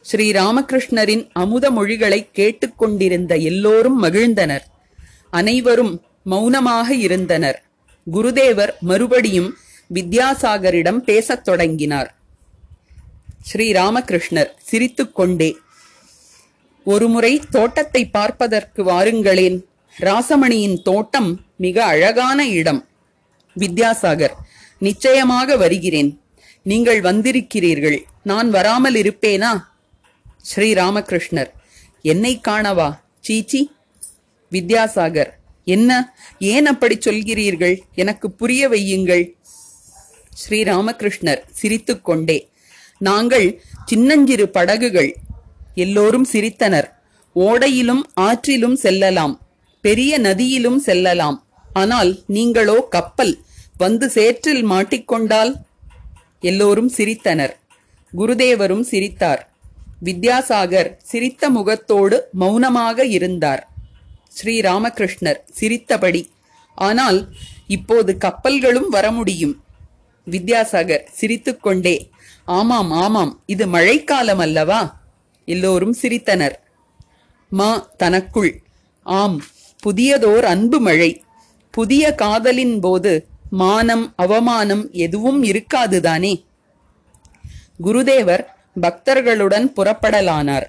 ஸ்ரீ 0.00 0.26
ராமகிருஷ்ணரின் 0.30 1.24
அமுத 1.32 1.70
மொழிகளை 1.70 2.20
கேட்டுக்கொண்டிருந்த 2.32 3.32
எல்லோரும் 3.50 3.98
மகிழ்ந்தனர். 4.02 4.64
அனைவரும் 5.38 5.92
மௌனமாக 6.22 6.88
இருந்தனர். 6.94 7.58
குருதேவர் 8.06 8.72
மறுபடியும் 8.80 9.50
வித்யாசாகரிடம் 9.94 11.00
பேசத் 11.08 11.44
தொடங்கினார். 11.44 12.10
ஸ்ரீ 13.42 13.66
ராமகிருஷ்ணர் 13.72 14.50
சிரித்துக்கொண்டே 14.68 15.50
ஒருமுறை 16.86 17.32
தோட்டத்தை 17.50 18.02
பார்ப்பதற்கு 18.16 18.80
வாருங்களேன். 18.84 19.58
ராசமணியின் 19.96 20.78
தோட்டம் 20.82 21.30
மிக 21.56 21.76
அழகான 21.84 22.48
இடம். 22.60 22.80
வித்யாசாகர் 23.56 24.36
நிச்சயமாக 24.78 25.56
வருகிறேன். 25.56 26.10
நீங்கள் 26.62 27.00
வந்திருக்கிறீர்கள். 27.00 27.98
நான் 28.22 28.50
வராமல் 28.50 28.94
இருப்பேனா? 28.94 29.52
ஸ்ரீ 30.50 30.68
ராமகிருஷ்ணர் 30.72 31.50
என்னை 32.02 32.40
காணவா 32.48 32.88
சீச்சி? 33.20 33.60
வித்யாசாகர். 34.52 35.30
என்ன? 35.64 36.14
ஏன் 36.38 36.66
அப்படி 36.66 36.98
சொல்கிறீர்கள்? 36.98 37.80
எனக்கு 37.94 38.30
புரிய 38.30 38.68
வையுங்கள். 38.68 39.34
ஸ்ரீ 40.34 40.62
ராமகிருஷ்ணர் 40.62 41.42
சிரித்துக்கொண்டே 41.50 42.50
நாங்கள் 42.98 43.62
சின்னஞ்சிறு 43.84 44.48
படகுகள். 44.48 45.16
எல்லோரும் 45.74 46.26
சிரித்தனர். 46.32 46.88
ஓடையிலும் 47.34 48.02
ஆற்றிலும் 48.20 48.74
செல்லலாம். 48.74 49.40
பெரிய 49.80 50.20
நதியிலும் 50.20 50.76
செல்லலாம். 50.76 51.46
ஆனால் 51.72 52.20
நீங்களோ 52.26 52.86
கப்பல் 52.90 53.38
வந்து 53.76 54.08
சேற்றில் 54.08 54.70
மாட்டிக்கொண்டால்? 54.70 55.54
எல்லோரும் 56.40 56.90
சிரித்தனர். 56.90 57.52
குருதேவரும் 58.16 58.80
சிரித்தார். 58.80 59.52
வித்யாசாகர் 60.04 60.96
சிரித்த 61.02 61.50
முகத்தோடு 61.50 62.28
மௌனமாக 62.32 63.04
இருந்தார். 63.04 63.71
ஸ்ரீராமகிருஷ்ணர் 64.36 65.40
சிரித்தபடி 65.52 66.22
ஆனால் 66.74 67.18
இப்போது 67.66 68.16
கப்பல்களும் 68.24 68.88
வர 68.88 69.10
முடியும். 69.10 69.54
வித்யாசாகர் 70.30 71.04
சிரித்துக்கொண்டே 71.10 71.96
ஆமாம் 72.44 72.90
ஆமாம் 72.90 73.32
இது 73.46 73.64
மழைக்காலம் 73.66 74.38
அல்லவா? 74.38 74.80
எல்லோரும் 75.48 75.94
சிரித்தனர். 76.02 76.56
மா 77.48 77.90
தனக்குள். 77.96 78.52
ஆம் 79.02 79.38
புதியதோர் 79.86 80.46
அன்பு 80.54 80.80
மழை. 80.80 81.10
புதிய 81.70 82.14
காதலின் 82.14 82.80
போது 82.80 83.12
மானம் 83.50 84.12
அவமானம் 84.16 84.84
எதுவும் 84.90 85.40
இருக்காதுதானே 85.42 86.34
குருதேவர் 87.84 88.44
பக்தர்களுடன் 88.80 89.66
புறப்படலானார். 89.76 90.66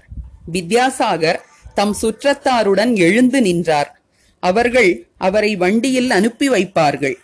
வித்யாசாகர் 0.51 1.39
தம் 1.73 1.95
சுற்றத்தாருடன் 2.01 2.95
எழுந்து 2.95 3.41
நின்றார். 3.41 4.01
அவர்கள் 4.39 5.07
அவரை 5.17 5.55
வண்டியில் 5.55 6.11
அனுப்பி 6.11 6.49
வைப்பார்கள். 6.49 7.15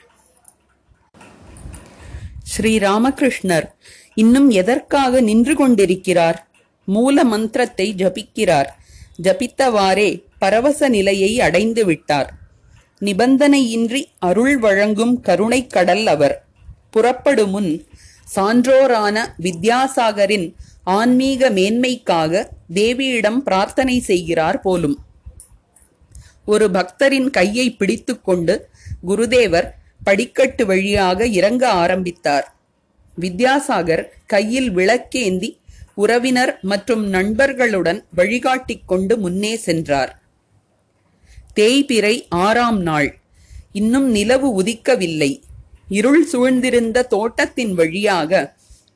ஸ்ரீ 2.44 2.78
ராமகிருஷ்ணர் 2.78 3.70
இன்னும் 4.14 4.50
எதற்காக 4.50 5.22
நின்று 5.22 5.56
கொண்டிருக்கிறார்? 5.56 6.48
மூல 6.86 7.24
மந்திரத்தை 7.24 7.94
ஜபிக்கிறார். 7.98 8.68
ஜபித்தவாறே 9.24 10.24
பரவச 10.40 10.90
நிலையை 10.90 11.42
அடைந்து 11.42 11.86
விட்டார். 11.86 12.34
நிபந்தனையின்றி 13.02 14.04
அருள் 14.20 14.58
வழங்கும் 14.58 15.22
கருணைக் 15.22 15.70
கடல் 15.70 16.06
அவர். 16.06 16.44
புறப்படும் 16.90 17.50
முன் 17.50 17.88
சான்றோரான 18.36 19.36
வித்யாசாகரின் 19.42 20.54
ஆன்மீக 20.97 21.49
மேன்மைக்காக 21.49 22.34
தேவியிடம் 22.73 23.39
பிரார்த்தனை 23.47 23.95
செய்கிறார் 23.99 24.60
போலும். 24.60 24.97
ஒரு 26.45 26.67
பக்தரின் 26.71 27.30
கையை 27.30 27.65
பிடித்துக்கொண்டு 27.73 28.54
குருதேவர் 29.08 29.67
படிக்கட்டு 30.04 30.63
வழியாக 30.65 31.28
இறங்க 31.39 31.63
ஆரம்பித்தார். 31.84 32.47
வித்யாசாகர் 33.17 34.04
கையில் 34.25 34.69
விளக்கேந்தி 34.75 35.49
உறவினர் 35.93 36.54
மற்றும் 36.62 37.04
நண்பர்களுடன் 37.08 37.99
வழிகாட்டிக் 38.15 38.88
கொண்டு 38.91 39.17
முன்னே 39.17 39.54
சென்றார். 39.56 40.12
தேய்பிறை 41.56 42.15
ஆறாம் 42.30 42.82
நாள். 42.82 43.10
இன்னும் 43.71 44.08
நிலவு 44.10 44.47
உதிக்கவில்லை. 44.62 45.32
இருள் 45.89 46.23
சூழ்ந்திருந்த 46.32 46.99
தோட்டத்தின் 47.08 47.73
வழியாக 47.73 48.32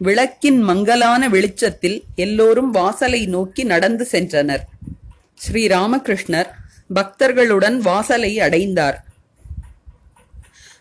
விளக்கின் 0.04 0.62
மங்கலான 0.62 1.30
வெளிச்சத்தில் 1.30 2.04
எல்லோரும் 2.16 2.72
வாசலை 2.72 3.26
நோக்கி 3.26 3.64
நடந்து 3.64 4.08
சென்றனர். 4.12 4.64
ஸ்ரீ 5.36 5.68
ராமகிருஷ்ணர் 5.68 6.50
பக்தர்களுடன் 6.96 7.78
வாசலை 7.78 8.40
அடைந்தார். 8.40 9.06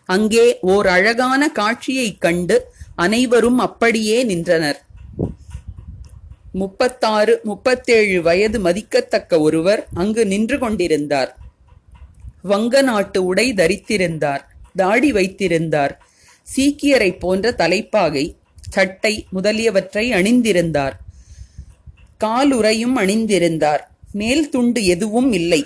அங்கே 0.05 0.59
ஓர் 0.61 0.87
அழகான 0.87 1.51
காட்சியைக் 1.51 2.21
கண்டு 2.21 2.57
அனைவரும் 2.95 3.57
அப்படியே 3.57 4.23
நின்றனர். 4.23 4.81
முப்பத்தாறு 6.51 7.39
முப்பத்தேழு 7.43 8.21
வயது 8.21 8.59
மதிக்கத்தக்க 8.59 9.39
ஒருவர் 9.39 9.87
அங்கு 9.93 10.25
நின்று 10.25 10.57
கொண்டிருந்தார். 10.59 11.37
வங்க 12.41 12.81
நாட்டு 12.81 13.25
உடை 13.25 13.53
தரித்திருந்தார் 13.53 14.43
தாடி 14.75 15.11
வைத்திருந்தார். 15.11 16.01
சீக்கியரை 16.55 17.19
போன்ற 17.19 17.51
தலைப்பாகை 17.51 18.25
சட்டை 18.73 19.25
முதலியவற்றை 19.29 20.11
அணிந்திருந்தார். 20.11 20.95
காலுறையும் 22.19 22.95
அணிந்திருந்தார். 22.97 23.83
மேல் 24.11 24.49
துண்டு 24.49 24.85
எதுவும் 24.85 25.31
இல்லை. 25.33 25.61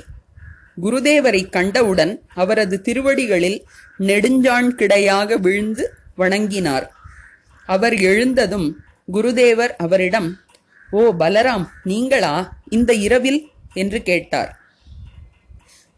குருதேவரை 0.82 1.50
கண்டவுடன் 1.50 2.22
அவரது 2.36 2.82
திருவடிகளில் 2.82 3.64
நெடுஞ்சாண் 4.00 4.70
கிடையாக 4.78 5.40
விழுந்து 5.40 5.94
வணங்கினார். 6.18 6.86
அவர் 7.66 7.96
எழுந்ததும் 7.96 8.68
குருதேவர் 9.14 9.74
அவரிடம் 9.78 10.30
ஓ 10.92 11.14
பலராம் 11.20 11.66
நீங்களா 11.84 12.34
இந்த 12.70 12.94
இரவில்? 12.94 13.42
என்று 13.74 14.02
கேட்டார். 14.02 14.52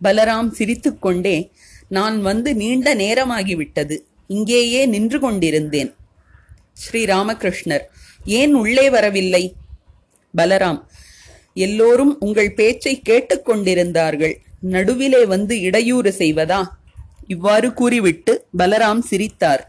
பலராம் 0.04 0.50
சிரித்துக்கொண்டே 0.50 1.52
நான் 1.88 2.22
வந்து 2.22 2.56
நீண்ட 2.56 2.95
நேரமாகிவிட்டது. 2.95 3.95
இங்கேயே 4.28 4.86
நின்று 4.86 5.19
கொண்டிருந்தேன். 5.19 5.93
ஸ்ரீ 6.80 7.02
ராமகிருஷ்ணர் 7.06 7.86
ஏன் 8.26 8.54
உள்ளே 8.54 8.89
வரவில்லை? 8.89 9.44
பலராம் 10.38 10.80
எல்லோரும் 11.54 12.13
உங்கள் 12.20 12.54
பேச்சை 12.54 13.02
கேட்டுக்கொண்டிருந்தார்கள். 13.10 14.36
நடுவிலே 14.74 15.26
வந்து 15.26 15.56
இடையூறு 15.62 16.12
செய்வதா? 16.18 16.62
இவ்வாறு 17.28 17.74
கூறிவிட்டு 17.74 18.34
பலராம் 18.58 19.00
சிரித்தார். 19.00 19.63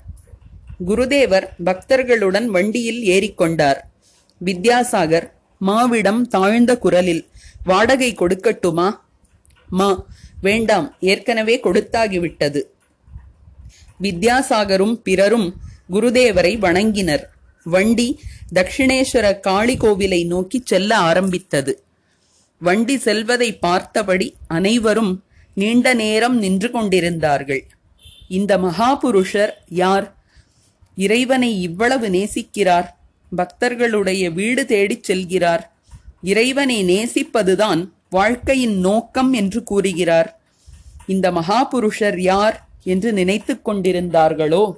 குருதேவர் 0.86 1.46
பக்தர்களுடன் 1.64 2.46
வண்டியில் 2.46 3.00
ஏறிக்கொண்டார். 3.14 3.80
வித்யாசாகர் 4.44 5.26
மாவிடம் 5.66 6.20
தாழ்ந்த 6.28 6.78
குரலில் 6.78 7.24
வாடகை 7.64 8.10
கொடுக்கட்டுமா? 8.14 8.88
மா 9.68 9.88
வேண்டாம் 10.40 10.86
ஏற்கனவே 11.00 11.56
கொடுத்தாகிவிட்டது. 11.64 12.62
வித்யாசாகரும் 14.02 14.94
பிறரும் 15.08 15.48
குருதேவரை 15.90 16.58
வணங்கினர். 16.58 17.22
வண்டி 17.64 18.20
தட்சிணேஸ்வர 18.54 19.40
காளி 19.40 19.76
கோவிலை 19.76 20.26
நோக்கி 20.26 20.62
செல்ல 20.64 20.96
ஆரம்பித்தது. 20.96 21.82
வண்டி 22.58 22.98
செல்வதை 22.98 23.56
பார்த்தபடி 23.56 24.34
அனைவரும் 24.46 25.24
நீண்ட 25.54 25.94
நேரம் 25.94 26.38
நின்று 26.38 26.70
கொண்டிருந்தார்கள். 26.70 27.66
இந்த 28.28 28.58
மகாபுருஷர் 28.58 29.50
யார்? 29.68 30.14
இறைவனை 30.96 31.62
இவ்வளவு 31.62 32.08
நேசிக்கிறார். 32.08 32.88
பக்தர்களுடைய 33.36 34.30
வீடு 34.30 34.66
தேடிச் 34.66 35.12
செல்கிறார். 35.12 35.60
இறைவனை 36.22 36.84
நேசிப்பதுதான் 36.84 37.88
வாழ்க்கையின் 38.10 38.78
நோக்கம் 38.78 39.32
என்று 39.32 39.62
கூறுகிறார். 39.62 40.40
இந்த 41.06 41.30
மகாபுருஷர் 41.30 42.18
யார் 42.18 42.68
என்று 42.84 43.12
நினைத்து 43.12 43.58
கொண்டிருந்தார்களோ? 43.64 44.72